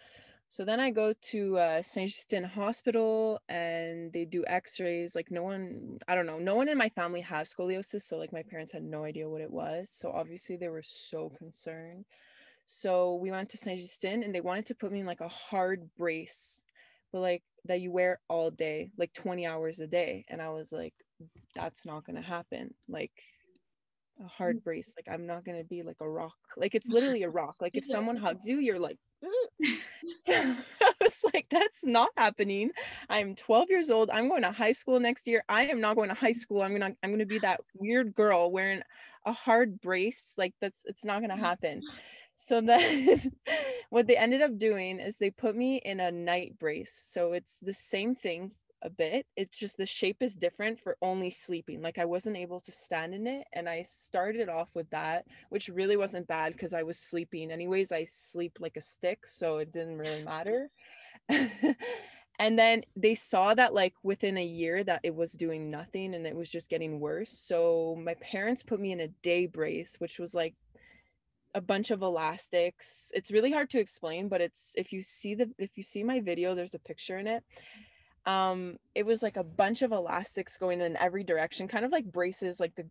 So 0.50 0.64
then 0.64 0.80
i 0.80 0.90
go 0.90 1.12
to 1.12 1.58
uh, 1.58 1.82
Sainte-Justine 1.82 2.44
hospital 2.44 3.38
and 3.50 4.10
they 4.14 4.24
do 4.24 4.44
x-rays 4.46 5.14
like 5.14 5.30
no 5.30 5.42
one 5.42 5.98
i 6.08 6.14
don't 6.14 6.24
know 6.24 6.38
no 6.38 6.54
one 6.54 6.70
in 6.70 6.78
my 6.78 6.88
family 6.88 7.20
has 7.20 7.52
scoliosis 7.52 8.02
so 8.02 8.16
like 8.16 8.32
my 8.32 8.42
parents 8.42 8.72
had 8.72 8.82
no 8.82 9.04
idea 9.04 9.28
what 9.28 9.42
it 9.42 9.50
was 9.50 9.90
so 9.92 10.10
obviously 10.10 10.56
they 10.56 10.68
were 10.68 10.82
so 10.82 11.30
concerned. 11.36 12.06
So 12.70 13.14
we 13.14 13.30
went 13.30 13.48
to 13.50 13.56
Sainte-Justine 13.56 14.22
and 14.22 14.34
they 14.34 14.42
wanted 14.42 14.66
to 14.66 14.74
put 14.74 14.92
me 14.92 15.00
in 15.00 15.06
like 15.06 15.20
a 15.20 15.28
hard 15.28 15.88
brace 15.98 16.64
but 17.12 17.20
like 17.20 17.42
that 17.68 17.80
you 17.80 17.92
wear 17.92 18.20
all 18.28 18.50
day, 18.50 18.90
like 18.98 19.12
20 19.12 19.46
hours 19.46 19.80
a 19.80 19.86
day. 19.86 20.24
And 20.28 20.42
I 20.42 20.50
was 20.50 20.72
like, 20.72 20.94
that's 21.54 21.86
not 21.86 22.04
gonna 22.04 22.22
happen. 22.22 22.74
Like 22.88 23.12
a 24.24 24.26
hard 24.26 24.58
mm. 24.58 24.64
brace, 24.64 24.94
like 24.96 25.12
I'm 25.12 25.26
not 25.26 25.44
gonna 25.44 25.64
be 25.64 25.82
like 25.82 25.96
a 26.00 26.08
rock. 26.08 26.36
Like 26.56 26.74
it's 26.74 26.88
literally 26.90 27.22
a 27.22 27.30
rock. 27.30 27.56
Like 27.60 27.76
if 27.76 27.84
someone 27.84 28.16
hugs 28.16 28.46
you, 28.46 28.58
you're 28.58 28.78
like, 28.78 28.98
so 30.20 30.34
I 30.34 30.92
was 31.00 31.22
like, 31.32 31.46
that's 31.50 31.84
not 31.84 32.10
happening. 32.16 32.70
I'm 33.08 33.34
12 33.34 33.70
years 33.70 33.90
old. 33.90 34.10
I'm 34.10 34.28
going 34.28 34.42
to 34.42 34.52
high 34.52 34.72
school 34.72 35.00
next 35.00 35.26
year. 35.26 35.42
I 35.48 35.64
am 35.64 35.80
not 35.80 35.96
going 35.96 36.08
to 36.08 36.14
high 36.14 36.32
school. 36.32 36.62
I'm 36.62 36.72
gonna 36.72 36.94
I'm 37.02 37.10
gonna 37.10 37.26
be 37.26 37.38
that 37.40 37.60
weird 37.74 38.14
girl 38.14 38.50
wearing 38.50 38.82
a 39.26 39.32
hard 39.32 39.80
brace. 39.80 40.34
Like 40.36 40.54
that's 40.60 40.84
it's 40.86 41.04
not 41.04 41.20
gonna 41.20 41.36
happen. 41.36 41.82
So 42.40 42.60
then 42.60 43.18
what 43.90 44.06
they 44.06 44.16
ended 44.16 44.42
up 44.42 44.58
doing 44.58 45.00
is 45.00 45.16
they 45.16 45.30
put 45.30 45.56
me 45.56 45.76
in 45.84 46.00
a 46.00 46.10
night 46.10 46.58
brace. 46.58 46.92
So 46.92 47.32
it's 47.32 47.58
the 47.60 47.72
same 47.72 48.14
thing 48.14 48.52
a 48.82 48.90
bit. 48.90 49.26
It's 49.36 49.58
just 49.58 49.76
the 49.76 49.86
shape 49.86 50.22
is 50.22 50.34
different 50.34 50.78
for 50.78 50.96
only 51.02 51.30
sleeping. 51.30 51.82
Like 51.82 51.98
I 51.98 52.04
wasn't 52.04 52.36
able 52.36 52.60
to 52.60 52.72
stand 52.72 53.14
in 53.14 53.26
it. 53.26 53.46
And 53.52 53.68
I 53.68 53.82
started 53.82 54.48
off 54.48 54.74
with 54.74 54.88
that, 54.90 55.26
which 55.48 55.68
really 55.68 55.96
wasn't 55.96 56.28
bad 56.28 56.52
because 56.52 56.74
I 56.74 56.82
was 56.82 56.98
sleeping. 56.98 57.50
Anyways, 57.50 57.92
I 57.92 58.04
sleep 58.04 58.58
like 58.60 58.76
a 58.76 58.80
stick. 58.80 59.26
So 59.26 59.58
it 59.58 59.72
didn't 59.72 59.98
really 59.98 60.22
matter. 60.22 60.70
and 62.38 62.58
then 62.58 62.82
they 62.94 63.14
saw 63.14 63.54
that 63.54 63.74
like 63.74 63.94
within 64.02 64.38
a 64.38 64.44
year 64.44 64.84
that 64.84 65.00
it 65.02 65.14
was 65.14 65.32
doing 65.32 65.70
nothing 65.70 66.14
and 66.14 66.26
it 66.26 66.36
was 66.36 66.50
just 66.50 66.70
getting 66.70 67.00
worse. 67.00 67.30
So 67.30 67.98
my 68.02 68.14
parents 68.14 68.62
put 68.62 68.80
me 68.80 68.92
in 68.92 69.00
a 69.00 69.08
day 69.22 69.46
brace, 69.46 69.96
which 69.98 70.18
was 70.18 70.34
like 70.34 70.54
a 71.54 71.60
bunch 71.60 71.90
of 71.90 72.02
elastics. 72.02 73.10
It's 73.14 73.30
really 73.30 73.52
hard 73.52 73.70
to 73.70 73.80
explain, 73.80 74.28
but 74.28 74.40
it's 74.40 74.74
if 74.76 74.92
you 74.92 75.02
see 75.02 75.34
the 75.34 75.50
if 75.58 75.76
you 75.76 75.82
see 75.82 76.02
my 76.02 76.20
video, 76.20 76.54
there's 76.54 76.74
a 76.74 76.78
picture 76.78 77.18
in 77.18 77.26
it. 77.26 77.44
Um, 78.26 78.76
it 78.94 79.06
was 79.06 79.22
like 79.22 79.36
a 79.36 79.44
bunch 79.44 79.82
of 79.82 79.92
elastics 79.92 80.58
going 80.58 80.80
in 80.80 80.96
every 80.98 81.24
direction, 81.24 81.66
kind 81.66 81.84
of 81.84 81.92
like 81.92 82.04
braces, 82.04 82.60
like 82.60 82.74
the 82.74 82.86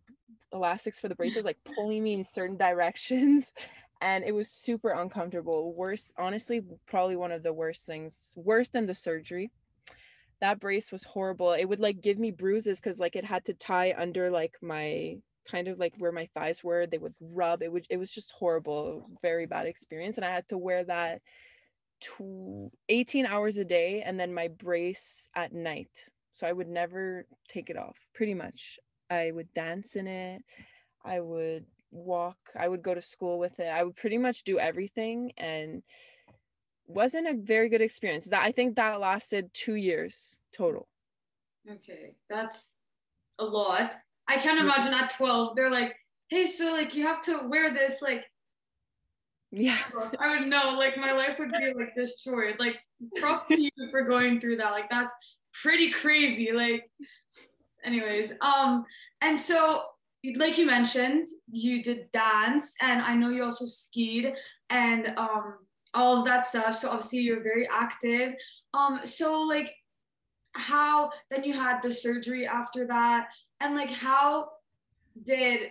elastics 0.52 0.98
for 0.98 1.08
the 1.08 1.14
braces, 1.14 1.44
like 1.44 1.58
pulling 1.76 2.02
me 2.02 2.14
in 2.14 2.24
certain 2.24 2.56
directions. 2.56 3.54
And 4.00 4.24
it 4.24 4.32
was 4.32 4.48
super 4.48 4.90
uncomfortable. 4.90 5.74
Worse, 5.76 6.12
honestly, 6.16 6.62
probably 6.86 7.16
one 7.16 7.32
of 7.32 7.42
the 7.42 7.52
worst 7.52 7.86
things, 7.86 8.34
worse 8.36 8.68
than 8.68 8.86
the 8.86 8.94
surgery. 8.94 9.50
That 10.40 10.60
brace 10.60 10.92
was 10.92 11.02
horrible. 11.02 11.52
It 11.52 11.64
would 11.64 11.80
like 11.80 12.00
give 12.00 12.18
me 12.18 12.30
bruises 12.30 12.80
because 12.80 13.00
like 13.00 13.16
it 13.16 13.24
had 13.24 13.44
to 13.46 13.54
tie 13.54 13.94
under 13.96 14.30
like 14.30 14.54
my 14.62 15.18
kind 15.50 15.68
of 15.68 15.78
like 15.78 15.94
where 15.98 16.12
my 16.12 16.28
thighs 16.34 16.62
were 16.62 16.86
they 16.86 16.98
would 16.98 17.14
rub 17.20 17.62
it 17.62 17.72
would 17.72 17.86
it 17.90 17.96
was 17.96 18.12
just 18.12 18.32
horrible 18.32 19.08
very 19.22 19.46
bad 19.46 19.66
experience 19.66 20.16
and 20.16 20.24
i 20.24 20.30
had 20.30 20.48
to 20.48 20.58
wear 20.58 20.84
that 20.84 21.20
to 22.00 22.70
18 22.88 23.26
hours 23.26 23.58
a 23.58 23.64
day 23.64 24.02
and 24.02 24.18
then 24.20 24.32
my 24.32 24.48
brace 24.48 25.28
at 25.34 25.52
night 25.52 26.06
so 26.30 26.46
i 26.46 26.52
would 26.52 26.68
never 26.68 27.26
take 27.48 27.70
it 27.70 27.76
off 27.76 27.96
pretty 28.14 28.34
much. 28.34 28.78
I 29.10 29.30
would 29.30 29.52
dance 29.54 29.96
in 29.96 30.06
it 30.06 30.42
i 31.04 31.18
would 31.18 31.64
walk 31.90 32.36
i 32.58 32.68
would 32.68 32.82
go 32.82 32.94
to 32.94 33.00
school 33.00 33.38
with 33.38 33.58
it 33.58 33.68
i 33.68 33.82
would 33.82 33.96
pretty 33.96 34.18
much 34.18 34.42
do 34.42 34.58
everything 34.58 35.32
and 35.38 35.82
wasn't 36.86 37.28
a 37.28 37.34
very 37.34 37.68
good 37.68 37.80
experience. 37.80 38.26
That 38.26 38.42
i 38.42 38.52
think 38.52 38.76
that 38.76 39.00
lasted 39.00 39.52
two 39.54 39.76
years 39.76 40.40
total. 40.52 40.88
Okay 41.70 42.14
that's 42.28 42.70
a 43.38 43.44
lot 43.44 43.96
I 44.28 44.36
can't 44.36 44.60
imagine 44.60 44.92
at 44.92 45.14
12, 45.16 45.56
they're 45.56 45.70
like, 45.70 45.96
hey, 46.28 46.46
so 46.46 46.72
like 46.72 46.94
you 46.94 47.06
have 47.06 47.20
to 47.22 47.48
wear 47.48 47.72
this, 47.72 48.02
like, 48.02 48.24
yeah. 49.50 49.78
I 50.20 50.38
would 50.38 50.48
know, 50.48 50.76
like 50.78 50.98
my 50.98 51.12
life 51.12 51.38
would 51.38 51.50
be 51.50 51.72
like 51.74 51.94
destroyed. 51.96 52.56
Like, 52.58 52.76
props 53.16 53.48
to 53.48 53.60
you 53.60 53.70
for 53.90 54.02
going 54.02 54.40
through 54.40 54.56
that. 54.56 54.72
Like, 54.72 54.90
that's 54.90 55.14
pretty 55.62 55.90
crazy. 55.90 56.52
Like, 56.52 56.90
anyways, 57.82 58.32
um, 58.42 58.84
and 59.22 59.40
so 59.40 59.84
like 60.36 60.58
you 60.58 60.66
mentioned, 60.66 61.28
you 61.50 61.82
did 61.82 62.10
dance, 62.12 62.72
and 62.80 63.00
I 63.00 63.14
know 63.14 63.30
you 63.30 63.44
also 63.44 63.66
skied 63.66 64.34
and 64.70 65.14
um 65.16 65.54
all 65.94 66.18
of 66.18 66.26
that 66.26 66.46
stuff. 66.46 66.74
So 66.74 66.88
obviously 66.90 67.20
you're 67.20 67.42
very 67.42 67.68
active. 67.72 68.34
Um, 68.74 69.00
so 69.04 69.40
like 69.40 69.74
how 70.52 71.10
then 71.30 71.44
you 71.44 71.52
had 71.52 71.80
the 71.82 71.90
surgery 71.90 72.46
after 72.46 72.86
that 72.86 73.28
and 73.60 73.74
like 73.74 73.90
how 73.90 74.50
did 75.24 75.70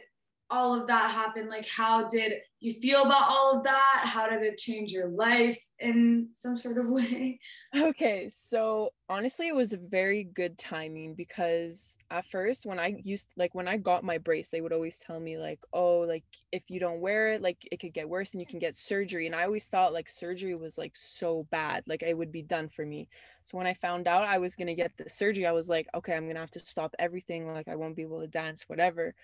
all 0.49 0.79
of 0.79 0.87
that 0.87 1.11
happen? 1.11 1.49
Like 1.49 1.67
how 1.67 2.07
did 2.07 2.33
you 2.59 2.73
feel 2.73 3.03
about 3.03 3.29
all 3.29 3.55
of 3.55 3.63
that 3.63 4.01
how 4.05 4.27
did 4.27 4.41
it 4.41 4.57
change 4.57 4.91
your 4.91 5.09
life 5.09 5.59
in 5.79 6.27
some 6.33 6.57
sort 6.57 6.77
of 6.77 6.87
way 6.89 7.39
okay 7.75 8.29
so 8.33 8.89
honestly 9.09 9.47
it 9.47 9.55
was 9.55 9.73
a 9.73 9.77
very 9.77 10.23
good 10.23 10.57
timing 10.57 11.13
because 11.13 11.97
at 12.09 12.25
first 12.25 12.65
when 12.65 12.79
i 12.79 12.95
used 13.03 13.27
like 13.37 13.53
when 13.53 13.67
i 13.67 13.77
got 13.77 14.03
my 14.03 14.17
brace 14.17 14.49
they 14.49 14.61
would 14.61 14.73
always 14.73 14.97
tell 14.97 15.19
me 15.19 15.37
like 15.37 15.59
oh 15.73 15.99
like 15.99 16.23
if 16.51 16.63
you 16.69 16.79
don't 16.79 16.99
wear 16.99 17.33
it 17.33 17.41
like 17.41 17.57
it 17.71 17.79
could 17.79 17.93
get 17.93 18.09
worse 18.09 18.33
and 18.33 18.41
you 18.41 18.47
can 18.47 18.59
get 18.59 18.77
surgery 18.77 19.27
and 19.27 19.35
i 19.35 19.43
always 19.43 19.65
thought 19.65 19.93
like 19.93 20.09
surgery 20.09 20.55
was 20.55 20.77
like 20.77 20.95
so 20.95 21.45
bad 21.51 21.83
like 21.85 22.01
it 22.01 22.17
would 22.17 22.31
be 22.31 22.41
done 22.41 22.69
for 22.69 22.85
me 22.85 23.07
so 23.47 23.57
when 23.57 23.65
I 23.65 23.75
found 23.75 24.09
out 24.09 24.25
I 24.25 24.39
was 24.39 24.57
to 24.57 24.73
get 24.73 24.91
the 24.97 25.09
surgery, 25.09 25.47
I 25.47 25.53
was 25.53 25.69
like, 25.69 25.87
okay, 25.95 26.13
I'm 26.13 26.27
to 26.29 26.37
have 26.37 26.51
to 26.51 26.59
stop 26.59 26.93
everything. 26.99 27.47
Like, 27.47 27.69
I 27.69 27.77
won't 27.77 27.95
be 27.95 28.01
able 28.01 28.19
to 28.19 28.27
dance, 28.27 28.65
whatever. 28.67 29.15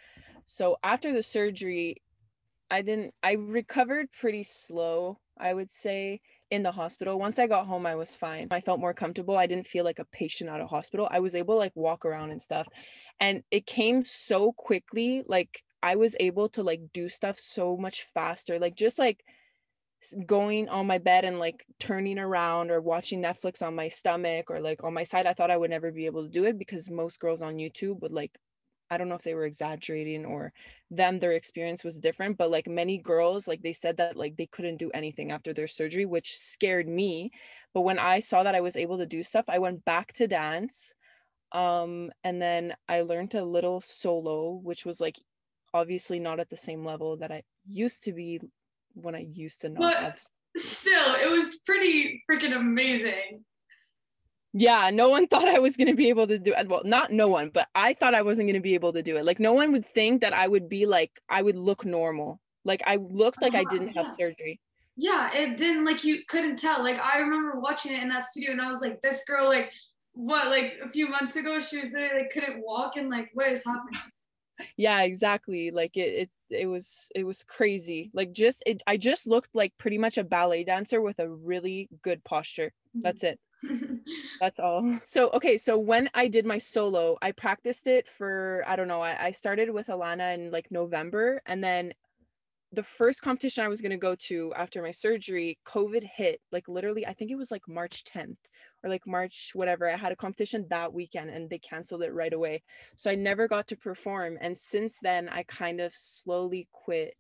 So 0.46 0.78
after 0.82 1.12
the 1.12 1.22
surgery, 1.22 2.02
I 2.74 2.82
didn't, 2.82 3.14
I 3.22 3.34
recovered 3.34 4.12
pretty 4.12 4.42
slow, 4.42 5.20
I 5.38 5.54
would 5.54 5.70
say, 5.70 6.22
in 6.50 6.64
the 6.64 6.72
hospital. 6.72 7.20
Once 7.20 7.38
I 7.38 7.46
got 7.46 7.68
home, 7.68 7.86
I 7.86 7.94
was 7.94 8.16
fine. 8.16 8.48
I 8.50 8.62
felt 8.62 8.80
more 8.80 8.96
comfortable. 8.96 9.38
I 9.38 9.46
didn't 9.46 9.68
feel 9.68 9.84
like 9.84 10.00
a 10.00 10.06
patient 10.06 10.50
at 10.50 10.60
a 10.60 10.66
hospital. 10.66 11.08
I 11.12 11.20
was 11.20 11.36
able 11.36 11.54
to 11.54 11.60
like 11.60 11.76
walk 11.76 12.04
around 12.04 12.32
and 12.32 12.42
stuff. 12.42 12.68
And 13.20 13.44
it 13.52 13.68
came 13.68 14.04
so 14.04 14.54
quickly. 14.54 15.24
Like, 15.28 15.62
I 15.84 15.98
was 15.98 16.16
able 16.20 16.50
to 16.50 16.64
like 16.64 16.82
do 16.94 17.10
stuff 17.10 17.38
so 17.38 17.78
much 17.78 18.08
faster. 18.16 18.58
Like, 18.58 18.76
just 18.76 18.98
like, 18.98 19.24
going 20.26 20.68
on 20.68 20.88
my 20.88 20.98
bed 20.98 21.24
and 21.26 21.40
like 21.40 21.66
turning 21.80 22.20
around 22.20 22.72
or 22.72 22.82
watching 22.82 23.22
Netflix 23.22 23.62
on 23.62 23.74
my 23.76 23.88
stomach 23.88 24.52
or 24.52 24.60
like 24.60 24.84
on 24.84 24.94
my 24.94 25.04
side, 25.04 25.28
I 25.28 25.34
thought 25.34 25.52
I 25.52 25.58
would 25.58 25.70
never 25.70 25.92
be 25.92 26.08
able 26.08 26.24
to 26.24 26.30
do 26.30 26.44
it 26.46 26.58
because 26.58 26.90
most 26.90 27.20
girls 27.20 27.42
on 27.42 27.56
YouTube 27.56 28.02
would 28.02 28.12
like, 28.12 28.38
I 28.94 28.98
don't 28.98 29.10
know 29.10 29.16
if 29.16 29.24
they 29.24 29.34
were 29.36 29.46
exaggerating 29.46 30.26
or 30.26 30.54
them, 30.92 31.20
their 31.20 31.32
experience 31.34 31.84
was 31.84 31.98
different, 31.98 32.38
but 32.38 32.52
like 32.52 32.68
many 32.68 32.98
girls, 32.98 33.48
like 33.48 33.62
they 33.62 33.74
said 33.74 33.98
that 33.98 34.16
like 34.16 34.38
they 34.38 34.46
couldn't 34.46 34.78
do 34.78 34.92
anything 34.94 35.32
after 35.32 35.54
their 35.54 35.68
surgery, 35.68 36.06
which 36.06 36.38
scared 36.38 36.88
me. 36.88 37.32
But 37.74 37.82
when 37.82 38.00
I 38.00 38.20
saw 38.20 38.44
that 38.44 38.56
I 38.56 38.62
was 38.62 38.78
able 38.78 39.00
to 39.00 39.06
do 39.06 39.24
stuff, 39.24 39.46
I 39.48 39.60
went 39.60 39.84
back 39.86 40.14
to 40.14 40.28
dance. 40.28 40.94
Um, 41.52 42.12
and 42.24 42.42
then 42.42 42.76
I 42.88 43.02
learned 43.02 43.36
a 43.36 43.44
little 43.44 43.82
solo, 43.82 44.52
which 44.52 44.86
was 44.86 45.02
like 45.02 45.18
obviously 45.74 46.20
not 46.20 46.40
at 46.40 46.50
the 46.50 46.58
same 46.58 46.86
level 46.86 47.18
that 47.18 47.32
I 47.32 47.44
used 47.68 48.04
to 48.04 48.14
be 48.14 48.40
when 48.94 49.16
I 49.16 49.26
used 49.28 49.62
to 49.62 49.70
not 49.70 49.82
But 49.82 50.04
have. 50.04 50.22
still, 50.58 51.16
it 51.16 51.30
was 51.30 51.58
pretty 51.66 52.24
freaking 52.30 52.56
amazing. 52.56 53.44
Yeah, 54.54 54.90
no 54.92 55.10
one 55.10 55.28
thought 55.30 55.48
I 55.48 55.60
was 55.60 55.78
going 55.78 55.88
to 55.88 55.96
be 55.96 56.10
able 56.10 56.28
to 56.28 56.38
do 56.40 56.54
it. 56.54 56.68
Well, 56.68 56.84
not 56.86 57.12
no 57.12 57.28
one, 57.28 57.50
but 57.50 57.70
I 57.76 57.94
thought 57.94 58.14
I 58.16 58.22
wasn't 58.22 58.48
going 58.48 58.56
to 58.56 58.60
be 58.62 58.76
able 58.76 58.94
to 58.94 59.04
do 59.04 59.18
it. 59.18 59.26
Like, 59.26 59.40
no 59.40 59.54
one 59.54 59.72
would 59.72 59.86
think 59.86 60.22
that 60.22 60.34
I 60.34 60.48
would 60.48 60.70
be 60.70 60.86
like, 60.86 61.22
I 61.30 61.42
would 61.42 61.58
look 61.58 61.86
normal. 61.86 62.40
Like, 62.64 62.82
I 62.86 62.98
looked 62.98 63.42
like 63.42 63.56
I 63.56 63.64
Uh-huh, 63.64 63.66
didn't 63.66 63.96
have 63.98 64.08
yeah. 64.08 64.14
surgery. 64.14 64.60
Yeah, 64.98 65.34
it 65.34 65.58
didn't 65.58 65.86
like 65.86 66.04
you 66.04 66.26
couldn't 66.28 66.58
tell. 66.58 66.84
Like 66.84 67.00
I 67.00 67.20
remember 67.20 67.60
watching 67.60 67.94
it 67.94 68.02
in 68.04 68.10
that 68.10 68.26
studio 68.28 68.52
and 68.52 68.62
I 68.62 68.70
was 68.70 68.82
like, 68.82 69.02
this 69.02 69.24
girl, 69.26 69.48
like 69.48 69.72
what, 70.14 70.50
like 70.50 70.76
a 70.84 70.90
few 70.90 71.08
months 71.10 71.36
ago, 71.36 71.60
she 71.60 71.80
was 71.80 71.94
literally 71.94 72.24
like 72.24 72.32
couldn't 72.32 72.62
walk 72.66 72.98
and 72.98 73.10
like 73.10 73.30
what 73.34 73.52
is 73.52 73.64
happening? 73.66 74.13
Yeah, 74.78 75.02
exactly. 75.02 75.72
Like 75.72 75.98
it, 75.98 76.30
it, 76.50 76.56
it 76.62 76.66
was, 76.68 77.12
it 77.16 77.24
was 77.24 77.44
crazy. 77.44 78.12
Like 78.14 78.32
just, 78.32 78.64
it, 78.66 78.82
I 78.86 78.98
just 78.98 79.28
looked 79.28 79.50
like 79.54 79.74
pretty 79.78 79.98
much 79.98 80.18
a 80.18 80.24
ballet 80.24 80.64
dancer 80.64 81.02
with 81.02 81.20
a 81.20 81.30
really 81.30 81.90
good 82.02 82.24
posture. 82.24 82.72
Mm-hmm. 82.96 83.02
That's 83.02 83.24
it. 83.24 83.40
That's 84.42 84.60
all. 84.60 85.00
So, 85.04 85.30
okay. 85.32 85.58
So 85.58 85.78
when 85.78 86.10
I 86.14 86.28
did 86.28 86.46
my 86.46 86.58
solo, 86.58 87.18
I 87.22 87.32
practiced 87.32 87.88
it 87.88 88.08
for, 88.08 88.64
I 88.68 88.76
don't 88.76 88.88
know, 88.88 89.02
I, 89.02 89.28
I 89.28 89.32
started 89.32 89.70
with 89.70 89.88
Alana 89.88 90.36
in 90.36 90.52
like 90.52 90.70
November. 90.72 91.42
And 91.46 91.64
then 91.64 91.94
the 92.72 92.84
first 92.84 93.22
competition 93.22 93.64
I 93.64 93.70
was 93.70 93.82
going 93.82 93.92
to 93.92 93.98
go 93.98 94.16
to 94.16 94.54
after 94.56 94.82
my 94.82 94.92
surgery, 94.92 95.60
COVID 95.66 96.04
hit. 96.04 96.42
Like 96.52 96.68
literally, 96.68 97.06
I 97.06 97.14
think 97.14 97.32
it 97.32 97.38
was 97.38 97.52
like 97.52 97.68
March 97.68 98.04
10th 98.04 98.38
or 98.84 98.90
like 98.90 99.08
March, 99.08 99.52
whatever. 99.54 99.90
I 99.90 99.98
had 99.98 100.12
a 100.12 100.16
competition 100.18 100.68
that 100.70 100.94
weekend 100.94 101.30
and 101.30 101.50
they 101.50 101.60
canceled 101.60 102.04
it 102.04 102.14
right 102.14 102.34
away. 102.34 102.64
So 102.96 103.10
I 103.10 103.16
never 103.16 103.48
got 103.48 103.68
to 103.68 103.78
perform. 103.78 104.38
And 104.42 104.58
since 104.58 104.98
then, 105.02 105.30
I 105.30 105.44
kind 105.44 105.80
of 105.80 105.94
slowly 105.96 106.68
quit 106.72 107.16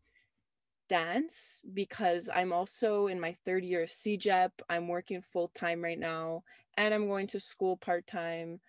dance 0.89 1.61
because 1.73 2.29
I'm 2.33 2.51
also 2.51 3.07
in 3.07 3.19
my 3.19 3.35
third 3.45 3.63
year 3.63 3.83
of 3.83 3.89
CEGEP. 3.89 4.51
I'm 4.69 4.87
working 4.87 5.21
full 5.21 5.49
time 5.55 5.81
right 5.81 5.99
now 5.99 6.43
and 6.77 6.93
I'm 6.93 7.07
going 7.07 7.27
to 7.27 7.39
school 7.39 7.77
part 7.77 8.05
time. 8.07 8.59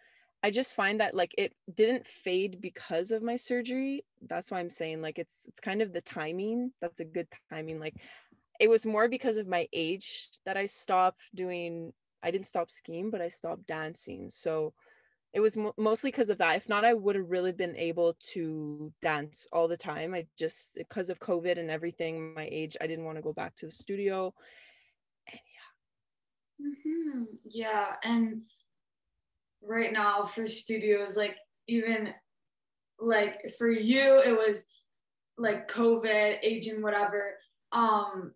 I 0.42 0.50
just 0.50 0.74
find 0.74 1.00
that 1.00 1.14
like 1.14 1.34
it 1.38 1.54
didn't 1.74 2.06
fade 2.06 2.60
because 2.60 3.10
of 3.10 3.22
my 3.22 3.36
surgery. 3.36 4.04
That's 4.28 4.50
why 4.50 4.60
I'm 4.60 4.70
saying 4.70 5.00
like 5.00 5.18
it's 5.18 5.46
it's 5.48 5.60
kind 5.60 5.80
of 5.80 5.92
the 5.92 6.02
timing. 6.02 6.70
That's 6.80 7.00
a 7.00 7.04
good 7.04 7.28
timing. 7.50 7.80
Like 7.80 7.94
it 8.60 8.68
was 8.68 8.86
more 8.86 9.08
because 9.08 9.38
of 9.38 9.48
my 9.48 9.66
age 9.72 10.28
that 10.44 10.56
I 10.56 10.66
stopped 10.66 11.22
doing 11.34 11.92
I 12.24 12.30
didn't 12.30 12.46
stop 12.46 12.70
skiing, 12.70 13.10
but 13.10 13.20
I 13.20 13.28
stopped 13.28 13.66
dancing. 13.66 14.30
So 14.30 14.72
it 15.32 15.40
was 15.40 15.56
mo- 15.56 15.74
mostly 15.76 16.10
because 16.10 16.30
of 16.30 16.38
that. 16.38 16.56
If 16.56 16.68
not, 16.68 16.84
I 16.84 16.94
would 16.94 17.16
have 17.16 17.30
really 17.30 17.52
been 17.52 17.76
able 17.76 18.16
to 18.32 18.92
dance 19.02 19.46
all 19.52 19.68
the 19.68 19.76
time. 19.76 20.14
I 20.14 20.26
just 20.38 20.74
because 20.74 21.10
of 21.10 21.18
COVID 21.18 21.58
and 21.58 21.70
everything, 21.70 22.34
my 22.34 22.48
age, 22.50 22.76
I 22.80 22.86
didn't 22.86 23.04
want 23.04 23.18
to 23.18 23.22
go 23.22 23.32
back 23.32 23.56
to 23.56 23.66
the 23.66 23.72
studio. 23.72 24.32
And 25.28 25.40
hmm 26.60 27.24
Yeah, 27.44 27.96
and 28.04 28.42
right 29.62 29.92
now 29.92 30.24
for 30.24 30.46
studios, 30.46 31.16
like 31.16 31.36
even 31.66 32.14
like 32.98 33.54
for 33.58 33.70
you, 33.70 34.20
it 34.24 34.32
was 34.36 34.62
like 35.36 35.68
COVID, 35.70 36.38
aging, 36.42 36.82
whatever. 36.82 37.34
Um, 37.72 38.32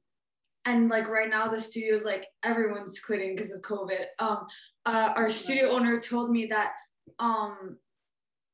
and 0.64 0.88
like 0.88 1.08
right 1.08 1.30
now 1.30 1.48
the 1.48 1.60
studios 1.60 2.04
like 2.04 2.26
everyone's 2.42 3.00
quitting 3.00 3.34
because 3.34 3.52
of 3.52 3.62
COVID. 3.62 4.06
Um, 4.18 4.46
uh, 4.86 5.12
our 5.16 5.30
studio 5.30 5.70
owner 5.70 6.00
told 6.00 6.30
me 6.30 6.46
that 6.46 6.72
um 7.18 7.76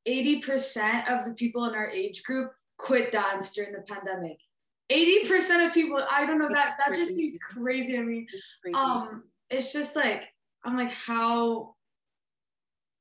80% 0.07 1.11
of 1.11 1.25
the 1.25 1.33
people 1.33 1.65
in 1.65 1.75
our 1.75 1.89
age 1.89 2.23
group 2.25 2.53
quit 2.77 3.11
dance 3.11 3.53
during 3.53 3.73
the 3.73 3.83
pandemic. 3.89 4.37
80% 4.93 5.67
of 5.67 5.73
people, 5.73 6.05
I 6.11 6.27
don't 6.27 6.39
know 6.39 6.51
that 6.53 6.75
that 6.79 6.95
just 6.95 7.15
seems 7.15 7.39
crazy 7.41 7.93
to 7.93 8.03
me 8.03 8.27
um 8.75 9.23
it's 9.51 9.73
just 9.73 9.97
like 9.97 10.23
i'm 10.65 10.77
like 10.77 10.93
how 10.93 11.75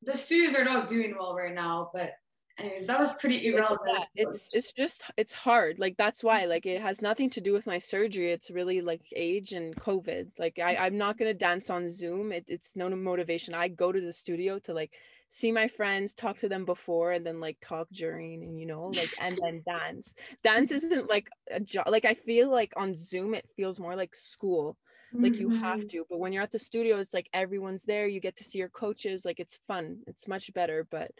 the 0.03 0.15
studios 0.15 0.55
are 0.55 0.65
not 0.65 0.87
doing 0.87 1.15
well 1.17 1.35
right 1.35 1.55
now 1.55 1.89
but 1.93 2.11
anyways 2.57 2.85
that 2.85 2.99
was 2.99 3.13
pretty 3.13 3.47
irrelevant 3.47 3.81
that. 3.85 4.07
It's 4.15 4.49
it's 4.53 4.71
just 4.73 5.03
it's 5.17 5.33
hard. 5.33 5.79
Like 5.79 5.97
that's 5.97 6.23
why. 6.23 6.45
Like 6.53 6.65
it 6.65 6.81
has 6.81 7.01
nothing 7.01 7.29
to 7.31 7.41
do 7.41 7.51
with 7.53 7.65
my 7.65 7.77
surgery. 7.79 8.31
It's 8.31 8.51
really 8.51 8.81
like 8.81 9.01
age 9.15 9.53
and 9.53 9.75
COVID. 9.75 10.31
Like 10.37 10.59
I 10.59 10.75
I'm 10.75 10.97
not 10.97 11.17
gonna 11.17 11.33
dance 11.33 11.69
on 11.69 11.89
Zoom. 11.89 12.31
It, 12.31 12.45
it's 12.47 12.75
no 12.75 12.89
motivation. 12.89 13.53
I 13.55 13.69
go 13.69 13.91
to 13.91 13.99
the 14.01 14.11
studio 14.11 14.59
to 14.59 14.73
like 14.73 14.93
see 15.29 15.51
my 15.51 15.67
friends, 15.67 16.13
talk 16.13 16.37
to 16.39 16.49
them 16.49 16.63
before, 16.65 17.11
and 17.11 17.25
then 17.25 17.39
like 17.39 17.57
talk 17.59 17.87
during, 17.91 18.43
and 18.43 18.59
you 18.59 18.65
know, 18.67 18.87
like 18.87 19.13
and 19.17 19.39
then 19.41 19.63
dance. 19.65 20.13
Dance 20.43 20.71
isn't 20.71 21.09
like 21.09 21.29
a 21.49 21.59
job. 21.59 21.87
Like 21.87 22.05
I 22.05 22.13
feel 22.13 22.49
like 22.51 22.73
on 22.75 22.93
Zoom 22.93 23.33
it 23.33 23.49
feels 23.55 23.79
more 23.79 23.95
like 23.95 24.13
school. 24.15 24.77
Like 25.21 25.39
you 25.39 25.49
have 25.49 25.85
Mhm. 25.85 25.87
to. 25.87 26.05
But 26.09 26.19
when 26.19 26.33
you're 26.33 26.43
at 26.43 26.51
the 26.51 26.59
studio, 26.59 26.97
it's 26.99 27.13
like 27.13 27.29
everyone's 27.33 27.85
there. 27.85 28.07
You 28.07 28.19
get 28.19 28.35
to 28.37 28.43
see 28.43 28.59
your 28.59 28.69
coaches. 28.69 29.25
Like 29.25 29.39
it's 29.39 29.57
fun. 29.67 30.03
It's 30.07 30.27
much 30.27 30.53
better. 30.53 30.85
But 30.89 31.11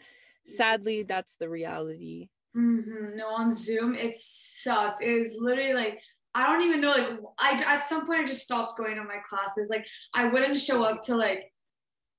sadly, 0.44 1.02
that's 1.02 1.36
the 1.36 1.48
reality. 1.48 2.28
Mhm. 2.56 3.16
no 3.16 3.30
on 3.30 3.50
zoom 3.50 3.96
it 3.96 4.16
sucked 4.16 5.02
it 5.02 5.18
was 5.18 5.36
literally 5.40 5.72
like 5.72 5.98
i 6.36 6.46
don't 6.46 6.62
even 6.62 6.80
know 6.80 6.92
like 6.92 7.10
i 7.36 7.50
at 7.74 7.88
some 7.88 8.06
point 8.06 8.20
i 8.20 8.24
just 8.24 8.42
stopped 8.42 8.78
going 8.78 8.94
to 8.94 9.02
my 9.02 9.16
classes 9.28 9.68
like 9.68 9.84
i 10.14 10.28
wouldn't 10.28 10.56
show 10.56 10.84
up 10.84 11.02
to 11.02 11.16
like 11.16 11.52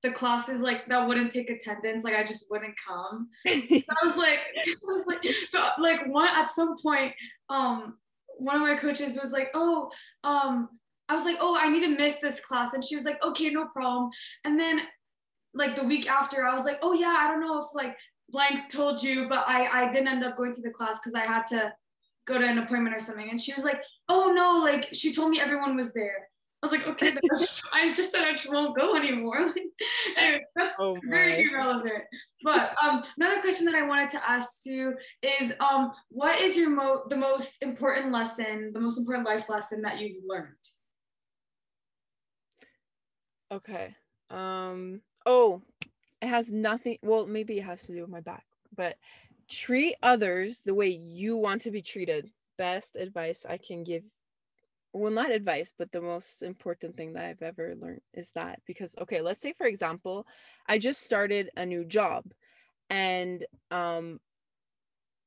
the 0.02 0.10
classes 0.10 0.60
like 0.60 0.86
that 0.88 1.08
wouldn't 1.08 1.32
take 1.32 1.48
attendance 1.48 2.04
like 2.04 2.14
i 2.14 2.22
just 2.22 2.44
wouldn't 2.50 2.74
come 2.86 3.30
I 3.46 3.82
was 4.04 4.18
like, 4.18 4.40
I 4.66 4.74
was 4.84 5.06
like, 5.06 5.24
like 5.78 6.06
one 6.06 6.28
at 6.28 6.50
some 6.50 6.76
point, 6.82 7.14
um, 7.48 7.96
one 8.36 8.56
of 8.56 8.62
my 8.62 8.76
coaches 8.76 9.18
was 9.18 9.32
like, 9.32 9.48
oh, 9.54 9.90
um, 10.22 10.68
I 11.08 11.14
was 11.14 11.24
like, 11.24 11.38
oh, 11.40 11.56
I 11.58 11.70
need 11.70 11.80
to 11.80 11.96
miss 11.96 12.16
this 12.16 12.40
class, 12.40 12.74
and 12.74 12.84
she 12.84 12.94
was 12.96 13.04
like, 13.06 13.22
okay, 13.24 13.48
no 13.50 13.66
problem. 13.66 14.10
And 14.44 14.58
then, 14.60 14.82
like 15.54 15.74
the 15.76 15.84
week 15.84 16.08
after, 16.10 16.46
I 16.46 16.52
was 16.54 16.64
like, 16.64 16.78
oh 16.82 16.92
yeah, 16.92 17.16
I 17.18 17.28
don't 17.28 17.40
know 17.40 17.58
if 17.60 17.66
like 17.74 17.96
blank 18.30 18.68
told 18.70 19.02
you, 19.02 19.28
but 19.28 19.44
I 19.46 19.84
I 19.84 19.92
didn't 19.92 20.08
end 20.08 20.24
up 20.24 20.36
going 20.36 20.52
to 20.54 20.60
the 20.60 20.70
class 20.70 20.98
because 20.98 21.14
I 21.14 21.26
had 21.26 21.46
to 21.48 21.72
go 22.26 22.38
to 22.38 22.46
an 22.46 22.58
appointment 22.58 22.94
or 22.94 23.00
something. 23.00 23.30
And 23.30 23.40
she 23.40 23.54
was 23.54 23.64
like, 23.64 23.80
oh 24.08 24.32
no, 24.32 24.60
like 24.62 24.88
she 24.92 25.12
told 25.12 25.30
me 25.30 25.40
everyone 25.40 25.76
was 25.76 25.92
there. 25.92 26.28
I 26.62 26.66
was 26.66 26.72
like, 26.72 26.86
okay, 26.88 27.08
I 27.10 27.20
just, 27.38 27.62
I 27.72 27.92
just 27.92 28.10
said 28.10 28.22
I 28.22 28.32
just 28.32 28.50
won't 28.50 28.76
go 28.76 28.96
anymore. 28.96 29.46
Like, 30.16 30.24
anyway, 30.24 30.44
that's 30.54 30.74
oh 30.78 30.96
very 31.04 31.42
irrelevant. 31.42 32.04
But 32.42 32.74
um, 32.82 33.02
another 33.18 33.42
question 33.42 33.66
that 33.66 33.74
I 33.74 33.86
wanted 33.86 34.08
to 34.10 34.28
ask 34.28 34.64
you 34.64 34.94
is, 35.22 35.52
um, 35.60 35.92
what 36.08 36.40
is 36.40 36.56
your 36.56 36.70
mo- 36.70 37.04
the 37.10 37.16
most 37.16 37.58
important 37.60 38.10
lesson, 38.10 38.70
the 38.72 38.80
most 38.80 38.96
important 38.96 39.26
life 39.26 39.50
lesson 39.50 39.82
that 39.82 40.00
you've 40.00 40.24
learned? 40.26 40.54
Okay. 43.52 43.94
Um. 44.30 45.02
Oh, 45.26 45.62
it 46.22 46.28
has 46.28 46.52
nothing. 46.52 46.98
Well, 47.02 47.26
maybe 47.26 47.58
it 47.58 47.64
has 47.64 47.84
to 47.84 47.92
do 47.92 48.02
with 48.02 48.10
my 48.10 48.20
back, 48.20 48.44
but 48.74 48.96
treat 49.48 49.96
others 50.02 50.60
the 50.60 50.74
way 50.74 50.88
you 50.88 51.36
want 51.36 51.62
to 51.62 51.70
be 51.70 51.80
treated. 51.80 52.30
Best 52.58 52.96
advice 52.96 53.46
I 53.48 53.58
can 53.58 53.84
give. 53.84 54.02
Well, 54.92 55.12
not 55.12 55.30
advice, 55.30 55.72
but 55.76 55.92
the 55.92 56.00
most 56.00 56.42
important 56.42 56.96
thing 56.96 57.12
that 57.12 57.24
I've 57.24 57.42
ever 57.42 57.74
learned 57.78 58.00
is 58.14 58.30
that 58.34 58.60
because 58.66 58.94
okay, 59.02 59.20
let's 59.20 59.40
say 59.40 59.52
for 59.52 59.66
example, 59.66 60.26
I 60.66 60.78
just 60.78 61.02
started 61.02 61.50
a 61.56 61.66
new 61.66 61.84
job, 61.84 62.24
and 62.88 63.44
um, 63.70 64.20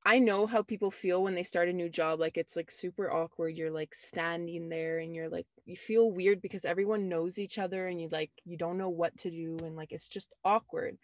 I 0.06 0.20
know 0.20 0.48
how 0.48 0.62
people 0.62 0.92
feel 0.92 1.24
when 1.24 1.36
they 1.36 1.44
start 1.44 1.70
a 1.70 1.74
new 1.74 1.90
job. 1.90 2.20
Like 2.20 2.38
it's 2.38 2.56
like 2.56 2.72
super 2.72 3.12
awkward. 3.12 3.58
You're 3.58 3.72
like 3.72 3.94
standing 3.94 4.70
there 4.70 5.00
and 5.00 5.14
you're 5.14 5.30
like, 5.30 5.46
you 5.66 5.76
feel 5.76 6.12
weird 6.12 6.42
because 6.42 6.66
everyone 6.66 7.10
knows 7.10 7.38
each 7.38 7.60
other 7.60 7.88
and 7.88 8.02
you 8.02 8.08
like, 8.12 8.32
you 8.46 8.58
don't 8.58 8.78
know 8.78 8.90
what 8.90 9.18
to 9.20 9.30
do. 9.30 9.58
And 9.64 9.76
like, 9.76 9.92
it's 9.92 10.08
just 10.08 10.34
awkward. 10.46 10.98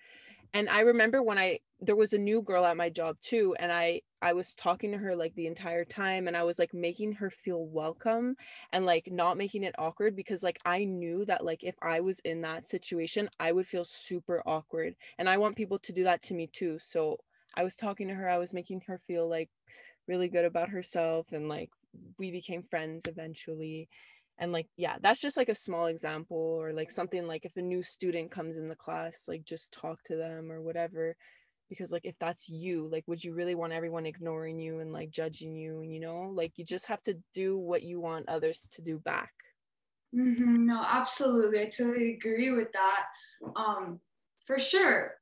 And 0.54 0.70
I 0.70 0.80
remember 0.82 1.22
when 1.22 1.38
I, 1.38 1.60
there 1.82 1.98
was 1.98 2.14
a 2.14 2.18
new 2.18 2.42
girl 2.42 2.64
at 2.66 2.78
my 2.78 2.90
job 2.90 3.18
too. 3.20 3.54
And 3.60 3.72
I, 3.72 4.02
I 4.22 4.32
was 4.32 4.56
talking 4.56 4.94
to 4.94 4.98
her 4.98 5.14
like 5.14 5.36
the 5.36 5.48
entire 5.48 5.84
time 5.84 6.28
and 6.28 6.38
I 6.38 6.44
was 6.44 6.58
like 6.58 6.74
making 6.74 7.12
her 7.14 7.30
feel 7.30 7.66
welcome 7.66 8.38
and 8.72 8.86
like 8.86 9.10
not 9.12 9.38
making 9.38 9.66
it 9.66 9.76
awkward 9.78 10.16
because 10.16 10.42
like 10.42 10.60
I 10.66 10.86
knew 10.86 11.26
that 11.26 11.44
like 11.44 11.66
if 11.66 11.76
I 11.82 12.00
was 12.00 12.20
in 12.22 12.42
that 12.42 12.68
situation, 12.68 13.30
I 13.42 13.52
would 13.52 13.68
feel 13.68 13.84
super 13.84 14.42
awkward. 14.46 14.96
And 15.18 15.30
I 15.30 15.38
want 15.38 15.58
people 15.58 15.80
to 15.80 15.92
do 15.92 16.06
that 16.06 16.24
to 16.24 16.34
me 16.34 16.48
too. 16.48 16.80
So 16.80 17.18
I 17.58 17.64
was 17.64 17.76
talking 17.76 18.08
to 18.10 18.14
her, 18.16 18.30
I 18.30 18.38
was 18.38 18.54
making 18.54 18.82
her 18.88 19.00
feel 19.08 19.30
like 19.30 19.50
really 20.08 20.28
good 20.28 20.46
about 20.46 20.70
herself 20.70 21.28
and 21.32 21.50
like 21.50 21.70
we 22.20 22.32
became 22.32 22.64
friends 22.64 23.06
eventually. 23.08 23.90
and 24.38 24.52
like 24.52 24.68
yeah 24.78 24.98
that's 25.02 25.22
just 25.22 25.38
like 25.38 25.50
a 25.50 25.56
small 25.56 25.86
example 25.88 26.38
or 26.62 26.74
like 26.74 26.92
something 26.92 27.26
like 27.26 27.46
if 27.46 27.56
a 27.58 27.62
new 27.62 27.82
student 27.82 28.30
comes 28.32 28.58
in 28.58 28.68
the 28.68 28.76
class 28.76 29.26
like 29.30 29.44
just 29.46 29.72
talk 29.72 30.04
to 30.04 30.16
them 30.16 30.52
or 30.52 30.62
whatever. 30.62 31.16
Because 31.70 31.92
like 31.92 32.06
if 32.06 32.16
that's 32.20 32.48
you 32.50 32.88
like 32.92 33.04
would 33.08 33.24
you 33.24 33.34
really 33.34 33.56
want 33.56 33.74
everyone 33.74 34.06
ignoring 34.06 34.60
you 34.60 34.80
and 34.82 34.92
like 34.94 35.10
judging 35.10 35.56
you 35.56 35.82
And 35.82 35.92
you 35.94 36.00
know? 36.00 36.32
Like 36.34 36.54
you 36.58 36.66
just 36.66 36.86
have 36.88 37.02
to 37.04 37.16
do 37.34 37.58
what 37.58 37.82
you 37.84 38.00
want 38.00 38.30
others 38.30 38.68
to 38.72 38.82
do 38.82 39.00
back. 39.00 39.32
Mm-hmm. 40.16 40.66
no 40.68 40.84
absolutely. 40.88 41.62
I 41.62 41.66
totally 41.66 42.14
agree 42.14 42.52
with 42.52 42.72
that. 42.74 43.06
Um 43.56 44.00
for 44.46 44.60
sure 44.60 45.14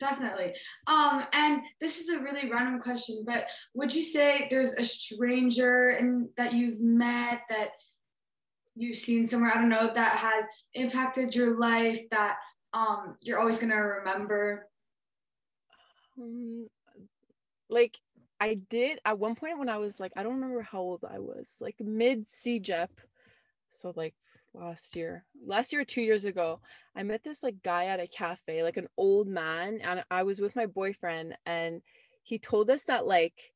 definitely 0.00 0.52
um 0.86 1.22
and 1.32 1.60
this 1.80 2.00
is 2.00 2.08
a 2.08 2.18
really 2.18 2.50
random 2.50 2.80
question 2.80 3.22
but 3.24 3.44
would 3.74 3.94
you 3.94 4.02
say 4.02 4.48
there's 4.50 4.72
a 4.72 4.82
stranger 4.82 5.90
and 5.90 6.28
that 6.36 6.54
you've 6.54 6.80
met 6.80 7.42
that 7.48 7.68
you've 8.74 8.96
seen 8.96 9.26
somewhere 9.26 9.52
i 9.54 9.60
don't 9.60 9.68
know 9.68 9.92
that 9.94 10.16
has 10.16 10.44
impacted 10.74 11.34
your 11.34 11.58
life 11.58 12.00
that 12.10 12.36
um 12.72 13.16
you're 13.20 13.38
always 13.38 13.58
to 13.70 13.76
remember 13.76 14.66
um, 16.18 16.66
like 17.68 17.96
I 18.40 18.54
did 18.70 18.98
at 19.04 19.18
one 19.18 19.34
point 19.34 19.58
when 19.58 19.68
I 19.68 19.76
was 19.76 20.00
like, 20.00 20.12
I 20.16 20.22
don't 20.22 20.36
remember 20.36 20.62
how 20.62 20.80
old 20.80 21.04
I 21.08 21.18
was, 21.18 21.56
like 21.60 21.76
mid 21.78 22.26
CEGEP. 22.26 22.88
So 23.68 23.92
like 23.94 24.14
last 24.54 24.96
year, 24.96 25.24
last 25.46 25.72
year 25.72 25.84
two 25.84 26.02
years 26.02 26.24
ago, 26.24 26.60
I 26.94 27.02
met 27.02 27.22
this 27.22 27.42
like 27.42 27.62
guy 27.62 27.86
at 27.86 28.00
a 28.00 28.06
cafe, 28.06 28.62
like 28.62 28.76
an 28.76 28.88
old 28.96 29.28
man, 29.28 29.80
and 29.82 30.04
I 30.10 30.22
was 30.22 30.40
with 30.40 30.56
my 30.56 30.66
boyfriend, 30.66 31.36
and 31.46 31.82
he 32.22 32.38
told 32.38 32.70
us 32.70 32.84
that 32.84 33.06
like 33.06 33.49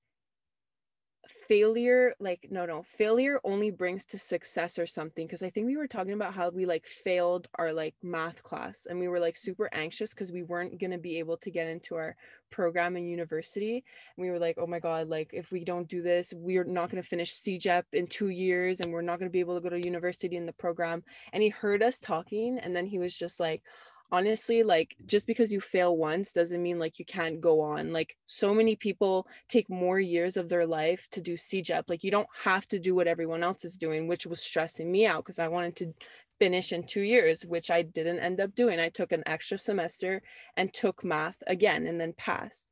failure 1.48 2.14
like 2.20 2.46
no 2.50 2.64
no 2.64 2.82
failure 2.82 3.40
only 3.44 3.70
brings 3.70 4.06
to 4.06 4.18
success 4.18 4.78
or 4.78 4.86
something 4.86 5.26
because 5.26 5.42
i 5.42 5.50
think 5.50 5.66
we 5.66 5.76
were 5.76 5.86
talking 5.86 6.12
about 6.12 6.34
how 6.34 6.48
we 6.50 6.66
like 6.66 6.86
failed 6.86 7.48
our 7.56 7.72
like 7.72 7.94
math 8.02 8.42
class 8.42 8.86
and 8.88 8.98
we 8.98 9.08
were 9.08 9.20
like 9.20 9.36
super 9.36 9.68
anxious 9.72 10.10
because 10.10 10.32
we 10.32 10.42
weren't 10.42 10.78
going 10.80 10.90
to 10.90 10.98
be 10.98 11.18
able 11.18 11.36
to 11.36 11.50
get 11.50 11.68
into 11.68 11.94
our 11.94 12.16
program 12.50 12.96
in 12.96 13.08
university. 13.08 13.84
And 14.16 14.24
we 14.24 14.30
were 14.30 14.38
like 14.38 14.56
oh 14.58 14.66
my 14.66 14.78
god 14.78 15.08
like 15.08 15.30
if 15.32 15.50
we 15.50 15.64
don't 15.64 15.88
do 15.88 16.02
this 16.02 16.32
we're 16.36 16.64
not 16.64 16.90
going 16.90 17.02
to 17.02 17.08
finish 17.08 17.34
cegep 17.34 17.82
in 17.92 18.06
two 18.06 18.28
years 18.28 18.80
and 18.80 18.92
we're 18.92 19.02
not 19.02 19.18
going 19.18 19.28
to 19.28 19.32
be 19.32 19.40
able 19.40 19.56
to 19.56 19.60
go 19.60 19.70
to 19.70 19.84
university 19.84 20.36
in 20.36 20.46
the 20.46 20.52
program. 20.52 21.02
And 21.32 21.42
he 21.42 21.48
heard 21.48 21.82
us 21.82 21.98
talking 21.98 22.58
and 22.58 22.74
then 22.74 22.86
he 22.86 22.98
was 22.98 23.16
just 23.16 23.40
like 23.40 23.62
honestly 24.10 24.62
like 24.62 24.96
just 25.06 25.26
because 25.26 25.52
you 25.52 25.60
fail 25.60 25.96
once 25.96 26.32
doesn't 26.32 26.62
mean 26.62 26.78
like 26.78 26.98
you 26.98 27.04
can't 27.04 27.40
go 27.40 27.60
on. 27.60 27.92
Like 27.92 28.16
so 28.26 28.54
many 28.54 28.76
people 28.76 29.26
take 29.48 29.68
more 29.70 29.98
years 29.98 30.36
of 30.36 30.48
their 30.48 30.66
life 30.66 31.08
to 31.12 31.20
do 31.20 31.34
cegep 31.34 31.84
like 31.88 32.04
you 32.04 32.10
don't 32.10 32.28
have 32.42 32.66
to 32.68 32.78
do 32.78 32.94
what 32.94 33.06
everyone 33.06 33.42
else 33.42 33.64
is 33.64 33.76
doing 33.76 34.06
which 34.06 34.26
was 34.26 34.40
stressing 34.40 34.90
me 34.90 35.06
out 35.06 35.24
because 35.24 35.38
i 35.38 35.48
wanted 35.48 35.76
to 35.76 35.92
finish 36.38 36.72
in 36.72 36.84
two 36.84 37.02
years 37.02 37.44
which 37.46 37.70
i 37.70 37.82
didn't 37.82 38.18
end 38.18 38.40
up 38.40 38.54
doing. 38.54 38.80
I 38.80 38.88
took 38.88 39.12
an 39.12 39.22
extra 39.26 39.58
semester 39.58 40.22
and 40.56 40.72
took 40.72 41.04
math 41.04 41.42
again 41.46 41.86
and 41.86 42.00
then 42.00 42.12
passed. 42.16 42.68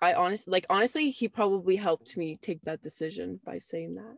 I 0.00 0.14
honestly 0.14 0.50
like 0.50 0.66
honestly 0.70 1.10
he 1.10 1.28
probably 1.28 1.76
helped 1.76 2.16
me 2.16 2.38
take 2.40 2.62
that 2.62 2.82
decision 2.82 3.40
by 3.44 3.58
saying 3.58 3.96
that. 3.96 4.16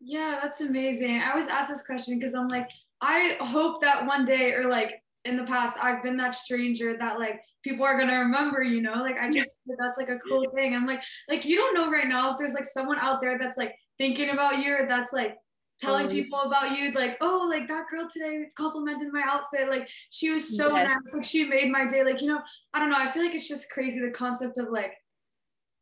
Yeah 0.00 0.38
that's 0.42 0.60
amazing. 0.60 1.20
I 1.20 1.30
always 1.30 1.48
ask 1.48 1.68
this 1.68 1.82
question 1.82 2.18
because 2.18 2.34
i'm 2.34 2.48
like 2.48 2.70
i 3.00 3.36
hope 3.40 3.80
that 3.80 4.06
one 4.06 4.24
day 4.24 4.52
or 4.52 4.68
like 4.68 5.02
in 5.24 5.36
the 5.36 5.44
past 5.44 5.74
I've 5.80 6.02
been 6.02 6.16
that 6.16 6.34
stranger 6.34 6.96
that 6.98 7.18
like 7.18 7.40
people 7.62 7.84
are 7.84 7.98
gonna 7.98 8.18
remember, 8.18 8.62
you 8.62 8.80
know. 8.80 8.94
Like 8.94 9.16
I 9.20 9.30
just 9.30 9.58
that's 9.78 9.98
like 9.98 10.08
a 10.08 10.18
cool 10.18 10.50
thing. 10.54 10.74
I'm 10.74 10.86
like, 10.86 11.02
like 11.28 11.44
you 11.44 11.56
don't 11.56 11.74
know 11.74 11.90
right 11.90 12.06
now 12.06 12.30
if 12.30 12.38
there's 12.38 12.54
like 12.54 12.64
someone 12.64 12.98
out 12.98 13.20
there 13.20 13.38
that's 13.38 13.58
like 13.58 13.74
thinking 13.98 14.30
about 14.30 14.58
you 14.58 14.74
or 14.74 14.86
that's 14.88 15.12
like 15.12 15.36
telling 15.80 16.06
um, 16.06 16.12
people 16.12 16.40
about 16.40 16.78
you, 16.78 16.90
like, 16.92 17.16
oh, 17.20 17.46
like 17.48 17.66
that 17.68 17.86
girl 17.90 18.06
today 18.10 18.46
complimented 18.56 19.12
my 19.12 19.22
outfit. 19.26 19.68
Like 19.68 19.88
she 20.10 20.30
was 20.30 20.56
so 20.56 20.74
yes. 20.76 20.88
nice. 20.88 21.14
Like 21.14 21.24
she 21.24 21.44
made 21.44 21.70
my 21.70 21.86
day. 21.86 22.04
Like, 22.04 22.20
you 22.20 22.28
know, 22.28 22.40
I 22.74 22.78
don't 22.78 22.90
know. 22.90 22.98
I 22.98 23.10
feel 23.10 23.24
like 23.24 23.34
it's 23.34 23.48
just 23.48 23.70
crazy 23.70 24.00
the 24.00 24.10
concept 24.10 24.58
of 24.58 24.68
like 24.70 24.92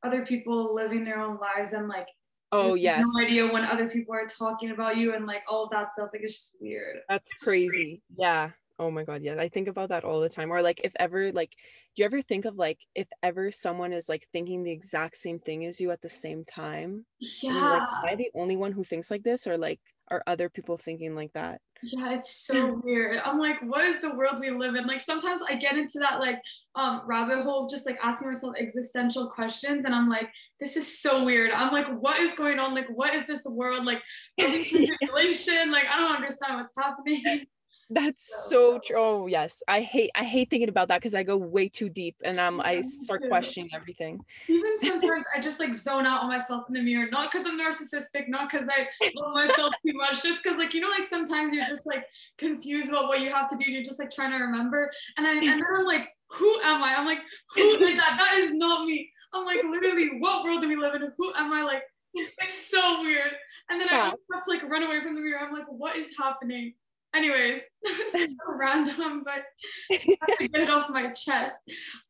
other 0.05 0.25
people 0.25 0.75
living 0.75 1.05
their 1.05 1.21
own 1.21 1.39
lives 1.39 1.73
and 1.73 1.89
like 1.89 2.07
Oh 2.51 2.75
yes. 2.75 3.05
No 3.07 3.23
idea 3.23 3.47
when 3.47 3.65
other 3.65 3.89
people 3.89 4.15
are 4.15 4.27
talking 4.27 4.71
about 4.71 4.97
you 4.97 5.15
and 5.15 5.27
like 5.27 5.43
all 5.49 5.69
that 5.71 5.93
stuff. 5.93 6.09
Like 6.13 6.23
it's 6.23 6.35
just 6.35 6.57
weird. 6.61 6.99
That's 7.09 7.35
crazy. 7.35 8.01
Yeah. 8.17 8.51
Oh 8.79 8.91
my 8.91 9.03
god, 9.03 9.23
yeah. 9.23 9.35
I 9.39 9.49
think 9.49 9.67
about 9.67 9.89
that 9.89 10.05
all 10.05 10.21
the 10.21 10.29
time. 10.29 10.53
Or 10.53 10.63
like 10.63 10.81
if 10.85 10.93
ever 10.99 11.33
like 11.33 11.51
do 11.97 12.03
you 12.03 12.07
ever 12.07 12.23
think 12.23 12.45
of 12.45 12.57
like 12.57 12.79
if 12.95 13.09
ever 13.23 13.51
someone 13.51 13.93
is 13.93 14.09
like 14.09 14.27
thinking 14.33 14.63
the 14.63 14.71
exact 14.71 15.17
same 15.17 15.41
thing 15.41 15.65
as 15.65 15.81
you 15.81 15.91
at 15.91 16.01
the 16.01 16.09
same 16.09 16.45
time? 16.45 17.05
Yeah. 17.43 17.53
Like, 17.53 17.83
am 17.83 18.05
I 18.05 18.15
the 18.15 18.31
only 18.35 18.57
one 18.57 18.71
who 18.71 18.85
thinks 18.85 19.11
like 19.11 19.25
this 19.25 19.49
or 19.49 19.59
like 19.59 19.81
are 20.09 20.23
other 20.27 20.49
people 20.49 20.77
thinking 20.77 21.17
like 21.17 21.33
that? 21.33 21.61
Yeah, 21.83 22.15
it's 22.15 22.47
so 22.47 22.81
weird. 22.85 23.21
I'm 23.25 23.39
like, 23.39 23.61
what 23.63 23.85
is 23.85 24.01
the 24.01 24.15
world 24.15 24.41
we 24.41 24.51
live 24.51 24.75
in? 24.75 24.87
Like 24.87 25.01
sometimes 25.01 25.41
I 25.49 25.57
get 25.57 25.77
into 25.77 25.99
that 25.99 26.21
like 26.21 26.41
um 26.77 27.03
rabbit 27.05 27.43
hole 27.43 27.65
of 27.65 27.71
just 27.71 27.85
like 27.85 27.99
asking 28.03 28.29
myself 28.29 28.55
existential 28.59 29.29
questions 29.29 29.85
and 29.85 29.95
I'm 29.95 30.09
like, 30.09 30.29
this 30.61 30.77
is 30.77 31.01
so 31.01 31.25
weird. 31.25 31.51
I'm 31.51 31.73
like, 31.73 31.89
what 32.01 32.21
is 32.21 32.33
going 32.33 32.61
on? 32.61 32.75
Like, 32.75 32.89
what 32.95 33.13
is 33.15 33.27
this 33.27 33.45
world? 33.45 33.85
Like, 33.85 34.03
manipulation? 34.41 35.73
like, 35.73 35.87
I 35.93 35.99
don't 35.99 36.15
understand 36.15 36.61
what's 36.61 36.75
happening. 36.79 37.47
That's 37.91 38.49
so 38.49 38.79
true. 38.85 38.97
Oh 38.99 39.27
yes, 39.27 39.63
I 39.67 39.81
hate 39.81 40.11
I 40.15 40.25
hate 40.25 40.51
thinking 40.51 40.69
about 40.69 40.89
that 40.89 41.01
because 41.01 41.15
I 41.15 41.23
go 41.23 41.39
way 41.39 41.69
too 41.69 41.89
deep 41.89 42.17
and 42.23 42.39
um 42.39 42.61
I 42.61 42.83
start 42.83 43.23
questioning 43.29 43.71
everything. 43.75 44.21
Even 44.47 44.79
sometimes 44.83 45.25
I 45.35 45.41
just 45.41 45.59
like 45.59 45.75
zone 45.75 46.05
out 46.05 46.23
on 46.23 46.29
myself 46.29 46.65
in 46.69 46.75
the 46.75 46.83
mirror, 46.83 47.09
not 47.11 47.33
because 47.33 47.47
I'm 47.47 47.59
narcissistic, 47.59 48.29
not 48.29 48.51
because 48.51 48.69
I 48.69 48.89
love 49.15 49.35
myself 49.49 49.75
too 49.87 49.95
much, 49.95 50.23
just 50.23 50.43
because 50.43 50.59
like 50.59 50.75
you 50.75 50.83
know 50.83 50.89
like 50.89 51.05
sometimes 51.05 51.55
you're 51.55 51.67
just 51.67 51.87
like 51.87 52.05
confused 52.37 52.91
about 52.91 53.09
what 53.09 53.21
you 53.21 53.31
have 53.31 53.49
to 53.49 53.57
do, 53.57 53.65
and 53.65 53.73
you're 53.73 53.85
just 53.85 53.99
like 53.99 54.11
trying 54.11 54.33
to 54.33 54.37
remember, 54.37 54.91
and 55.17 55.27
I 55.27 55.33
and 55.33 55.47
then 55.47 55.65
I'm 55.79 55.87
like, 55.87 56.09
who 56.31 56.61
am 56.61 56.83
I? 56.83 56.95
I'm 56.95 57.07
like, 57.07 57.21
who 57.55 57.63
is 57.63 57.97
that? 57.97 58.17
That 58.19 58.35
is 58.37 58.53
not 58.53 58.85
me. 58.85 59.11
I'm 59.33 59.47
like 59.47 59.61
literally, 59.65 60.19
what 60.19 60.45
world 60.45 60.61
do 60.61 60.69
we 60.69 60.77
live 60.77 60.95
in? 60.95 61.11
Who 61.17 61.33
am 61.35 61.53
I? 61.55 61.63
Like, 61.63 61.83
it's 62.15 62.71
so 62.71 63.01
weird. 63.01 63.33
And 63.71 63.81
then 63.81 63.89
yeah. 63.91 64.13
I 64.13 64.35
have 64.35 64.45
to 64.45 64.51
like 64.51 64.63
run 64.65 64.83
away 64.83 65.01
from 65.01 65.15
the 65.15 65.21
mirror. 65.21 65.41
I'm 65.41 65.53
like, 65.53 65.67
what 65.69 65.97
is 65.97 66.09
happening? 66.19 66.75
Anyways 67.15 67.63
so 68.07 68.37
random 68.49 69.23
but 69.25 69.45
I 69.91 70.17
have 70.21 70.39
to 70.39 70.49
get 70.49 70.63
it 70.63 70.71
off 70.71 70.91
my 70.91 71.11
chest. 71.13 71.57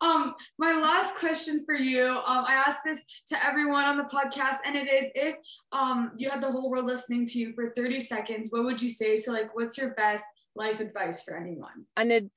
Um 0.00 0.34
my 0.58 0.72
last 0.72 1.14
question 1.16 1.64
for 1.64 1.74
you 1.74 2.04
um 2.04 2.44
i 2.46 2.54
asked 2.54 2.80
this 2.84 3.02
to 3.28 3.44
everyone 3.44 3.84
on 3.84 3.96
the 3.96 4.04
podcast 4.04 4.56
and 4.64 4.76
it 4.76 4.88
is 4.88 5.10
if 5.14 5.36
um 5.72 6.12
you 6.16 6.30
had 6.30 6.42
the 6.42 6.50
whole 6.50 6.70
world 6.70 6.86
listening 6.86 7.26
to 7.26 7.38
you 7.38 7.52
for 7.52 7.72
30 7.76 8.00
seconds 8.00 8.48
what 8.50 8.64
would 8.64 8.80
you 8.82 8.90
say? 8.90 9.16
So 9.16 9.32
like 9.32 9.54
what's 9.54 9.78
your 9.78 9.90
best 9.94 10.24
life 10.54 10.80
advice 10.80 11.22
for 11.22 11.36
anyone? 11.36 11.86
An 11.96 12.10
ad- 12.10 12.30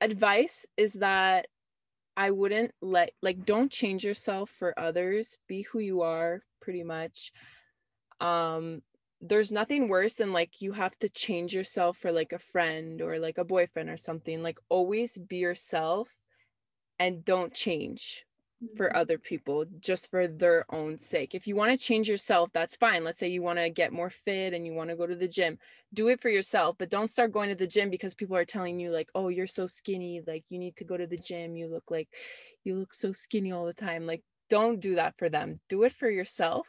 advice 0.00 0.66
is 0.76 0.94
that 0.94 1.46
i 2.16 2.30
wouldn't 2.30 2.72
let 2.80 3.12
like 3.22 3.44
don't 3.44 3.70
change 3.70 4.04
yourself 4.04 4.50
for 4.58 4.78
others. 4.78 5.38
Be 5.46 5.62
who 5.62 5.78
you 5.78 6.02
are 6.02 6.42
pretty 6.60 6.82
much. 6.82 7.32
Um 8.20 8.82
there's 9.20 9.52
nothing 9.52 9.88
worse 9.88 10.14
than 10.14 10.32
like 10.32 10.62
you 10.62 10.72
have 10.72 10.98
to 10.98 11.08
change 11.08 11.54
yourself 11.54 11.98
for 11.98 12.10
like 12.10 12.32
a 12.32 12.38
friend 12.38 13.02
or 13.02 13.18
like 13.18 13.38
a 13.38 13.44
boyfriend 13.44 13.90
or 13.90 13.96
something 13.96 14.42
like 14.42 14.58
always 14.68 15.18
be 15.18 15.36
yourself 15.36 16.08
and 16.98 17.24
don't 17.24 17.52
change 17.52 18.24
for 18.76 18.88
mm-hmm. 18.88 18.96
other 18.96 19.18
people 19.18 19.64
just 19.80 20.10
for 20.10 20.26
their 20.26 20.66
own 20.70 20.98
sake. 20.98 21.34
If 21.34 21.46
you 21.46 21.56
want 21.56 21.70
to 21.78 21.86
change 21.86 22.08
yourself 22.08 22.50
that's 22.52 22.76
fine. 22.76 23.04
Let's 23.04 23.20
say 23.20 23.28
you 23.28 23.42
want 23.42 23.58
to 23.58 23.68
get 23.68 23.92
more 23.92 24.10
fit 24.10 24.54
and 24.54 24.64
you 24.66 24.72
want 24.72 24.90
to 24.90 24.96
go 24.96 25.06
to 25.06 25.16
the 25.16 25.28
gym 25.28 25.58
do 25.92 26.08
it 26.08 26.20
for 26.20 26.28
yourself 26.28 26.76
but 26.78 26.90
don't 26.90 27.10
start 27.10 27.32
going 27.32 27.48
to 27.50 27.54
the 27.54 27.66
gym 27.66 27.90
because 27.90 28.14
people 28.14 28.36
are 28.36 28.44
telling 28.44 28.78
you 28.78 28.90
like 28.90 29.10
oh 29.14 29.28
you're 29.28 29.46
so 29.46 29.66
skinny 29.66 30.22
like 30.26 30.44
you 30.48 30.58
need 30.58 30.76
to 30.76 30.84
go 30.84 30.96
to 30.96 31.06
the 31.06 31.16
gym 31.16 31.56
you 31.56 31.66
look 31.66 31.90
like 31.90 32.08
you 32.64 32.76
look 32.76 32.94
so 32.94 33.12
skinny 33.12 33.52
all 33.52 33.66
the 33.66 33.74
time. 33.74 34.06
Like 34.06 34.22
don't 34.48 34.80
do 34.80 34.94
that 34.94 35.16
for 35.18 35.28
them. 35.28 35.56
Do 35.68 35.82
it 35.82 35.92
for 35.92 36.08
yourself 36.08 36.66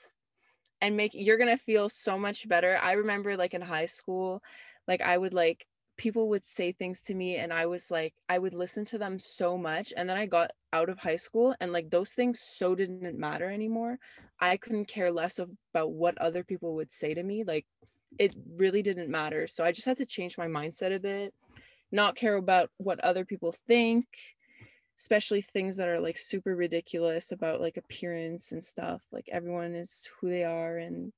and 0.81 0.97
make 0.97 1.11
you're 1.13 1.37
gonna 1.37 1.57
feel 1.57 1.89
so 1.89 2.17
much 2.17 2.47
better. 2.47 2.77
I 2.81 2.93
remember 2.93 3.37
like 3.37 3.53
in 3.53 3.61
high 3.61 3.85
school 3.85 4.41
like 4.87 5.01
i 5.01 5.17
would 5.17 5.33
like 5.33 5.65
people 5.97 6.29
would 6.29 6.45
say 6.45 6.71
things 6.71 7.01
to 7.01 7.13
me 7.13 7.35
and 7.35 7.53
i 7.53 7.65
was 7.65 7.91
like 7.91 8.13
i 8.29 8.37
would 8.37 8.53
listen 8.53 8.83
to 8.85 8.97
them 8.97 9.19
so 9.19 9.57
much 9.57 9.93
and 9.95 10.09
then 10.09 10.17
i 10.17 10.25
got 10.25 10.51
out 10.73 10.89
of 10.89 10.97
high 10.97 11.15
school 11.15 11.53
and 11.59 11.71
like 11.71 11.89
those 11.89 12.11
things 12.11 12.39
so 12.39 12.73
didn't 12.73 13.19
matter 13.19 13.51
anymore. 13.51 13.97
I 14.39 14.55
couldn't 14.55 14.87
care 14.87 15.11
less 15.11 15.37
about 15.37 15.91
what 15.91 16.17
other 16.17 16.43
people 16.43 16.75
would 16.75 16.93
say 16.93 17.13
to 17.13 17.21
me 17.21 17.43
like 17.43 17.65
it 18.17 18.35
really 18.57 18.81
didn't 18.81 19.09
matter. 19.09 19.47
So 19.47 19.63
i 19.63 19.71
just 19.71 19.85
had 19.85 19.97
to 19.97 20.05
change 20.05 20.37
my 20.37 20.47
mindset 20.47 20.95
a 20.95 20.99
bit 20.99 21.33
not 21.91 22.15
care 22.15 22.35
about 22.35 22.69
what 22.77 23.01
other 23.01 23.25
people 23.25 23.53
think 23.67 24.05
especially 25.01 25.41
things 25.41 25.75
that 25.77 25.87
are 25.87 25.99
like 25.99 26.15
super 26.15 26.55
ridiculous 26.55 27.31
about 27.31 27.59
like 27.59 27.75
appearance 27.75 28.51
and 28.51 28.63
stuff 28.63 29.01
like 29.11 29.27
everyone 29.31 29.73
is 29.73 30.07
who 30.19 30.29
they 30.29 30.43
are 30.43 30.77
and 30.77 31.11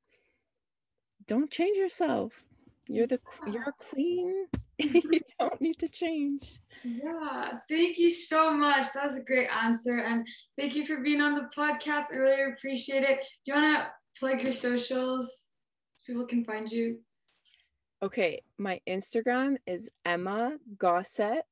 don't 1.28 1.52
change 1.52 1.78
yourself. 1.78 2.46
You're 2.88 3.08
the 3.08 3.20
you're 3.52 3.70
a 3.70 3.84
queen. 3.92 4.46
You 4.80 5.20
don't 5.40 5.62
need 5.62 5.78
to 5.80 5.88
change. 5.88 6.60
Yeah 6.84 7.60
thank 7.70 8.00
you 8.00 8.10
so 8.10 8.52
much. 8.52 8.88
That 8.94 9.04
was 9.04 9.18
a 9.18 9.22
great 9.22 9.48
answer 9.48 10.00
and 10.00 10.26
thank 10.58 10.76
you 10.76 10.88
for 10.88 10.98
being 10.98 11.22
on 11.22 11.36
the 11.36 11.48
podcast. 11.56 12.06
I 12.12 12.16
really 12.16 12.54
appreciate 12.54 13.04
it. 13.04 13.20
Do 13.46 13.52
you 13.52 13.62
want 13.62 13.78
to 13.78 14.20
plug 14.20 14.42
your 14.42 14.52
socials 14.52 15.46
so 15.98 16.14
people 16.14 16.26
can 16.26 16.44
find 16.44 16.72
you? 16.72 16.98
Okay, 18.02 18.42
my 18.58 18.82
Instagram 18.88 19.58
is 19.68 19.92
Emma 20.06 20.58
Gossett. 20.78 21.44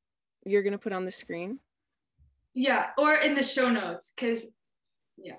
You're 0.46 0.64
gonna 0.64 0.80
put 0.80 0.94
on 0.94 1.06
the 1.06 1.12
screen. 1.12 1.60
Yeah, 2.54 2.88
or 2.98 3.16
in 3.16 3.36
the 3.36 3.44
show 3.44 3.70
notes, 3.70 4.14
because 4.16 4.46
yeah. 5.18 5.36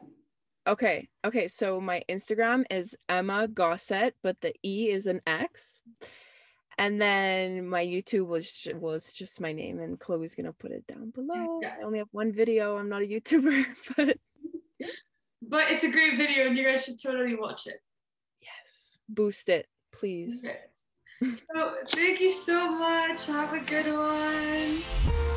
Okay, 0.66 1.09
okay. 1.25 1.48
So 1.48 1.81
my 1.81 2.03
Instagram 2.09 2.64
is 2.70 2.96
Emma 3.09 3.48
Gossett, 3.48 4.14
but 4.22 4.40
the 4.40 4.55
E 4.62 4.90
is 4.90 5.07
an 5.07 5.20
X. 5.27 5.83
And 6.79 7.01
then 7.01 7.66
my 7.68 7.85
YouTube 7.85 8.27
was 8.27 8.66
was 8.75 9.12
just 9.12 9.40
my 9.40 9.53
name, 9.53 9.81
and 9.81 9.98
Chloe's 10.01 10.35
gonna 10.35 10.53
put 10.55 10.70
it 10.70 10.87
down 10.87 11.11
below. 11.11 11.59
Yeah. 11.61 11.75
I 11.79 11.85
only 11.85 11.98
have 11.98 12.09
one 12.12 12.33
video. 12.33 12.77
I'm 12.79 12.88
not 12.88 13.03
a 13.03 13.07
YouTuber, 13.07 13.66
but 13.96 14.16
But 15.42 15.70
it's 15.70 15.85
a 15.85 15.90
great 15.90 16.16
video, 16.16 16.46
and 16.46 16.57
you 16.57 16.64
guys 16.64 16.85
should 16.85 17.03
totally 17.03 17.35
watch 17.35 17.66
it. 17.66 17.83
yes, 18.40 18.98
boost 19.09 19.48
it, 19.48 19.66
please. 19.92 20.46
Okay. 20.46 21.35
So 21.35 21.75
thank 21.90 22.20
you 22.20 22.31
so 22.31 22.70
much. 22.70 23.27
Have 23.27 23.53
a 23.53 23.61
good 23.61 23.92
one. 23.92 25.32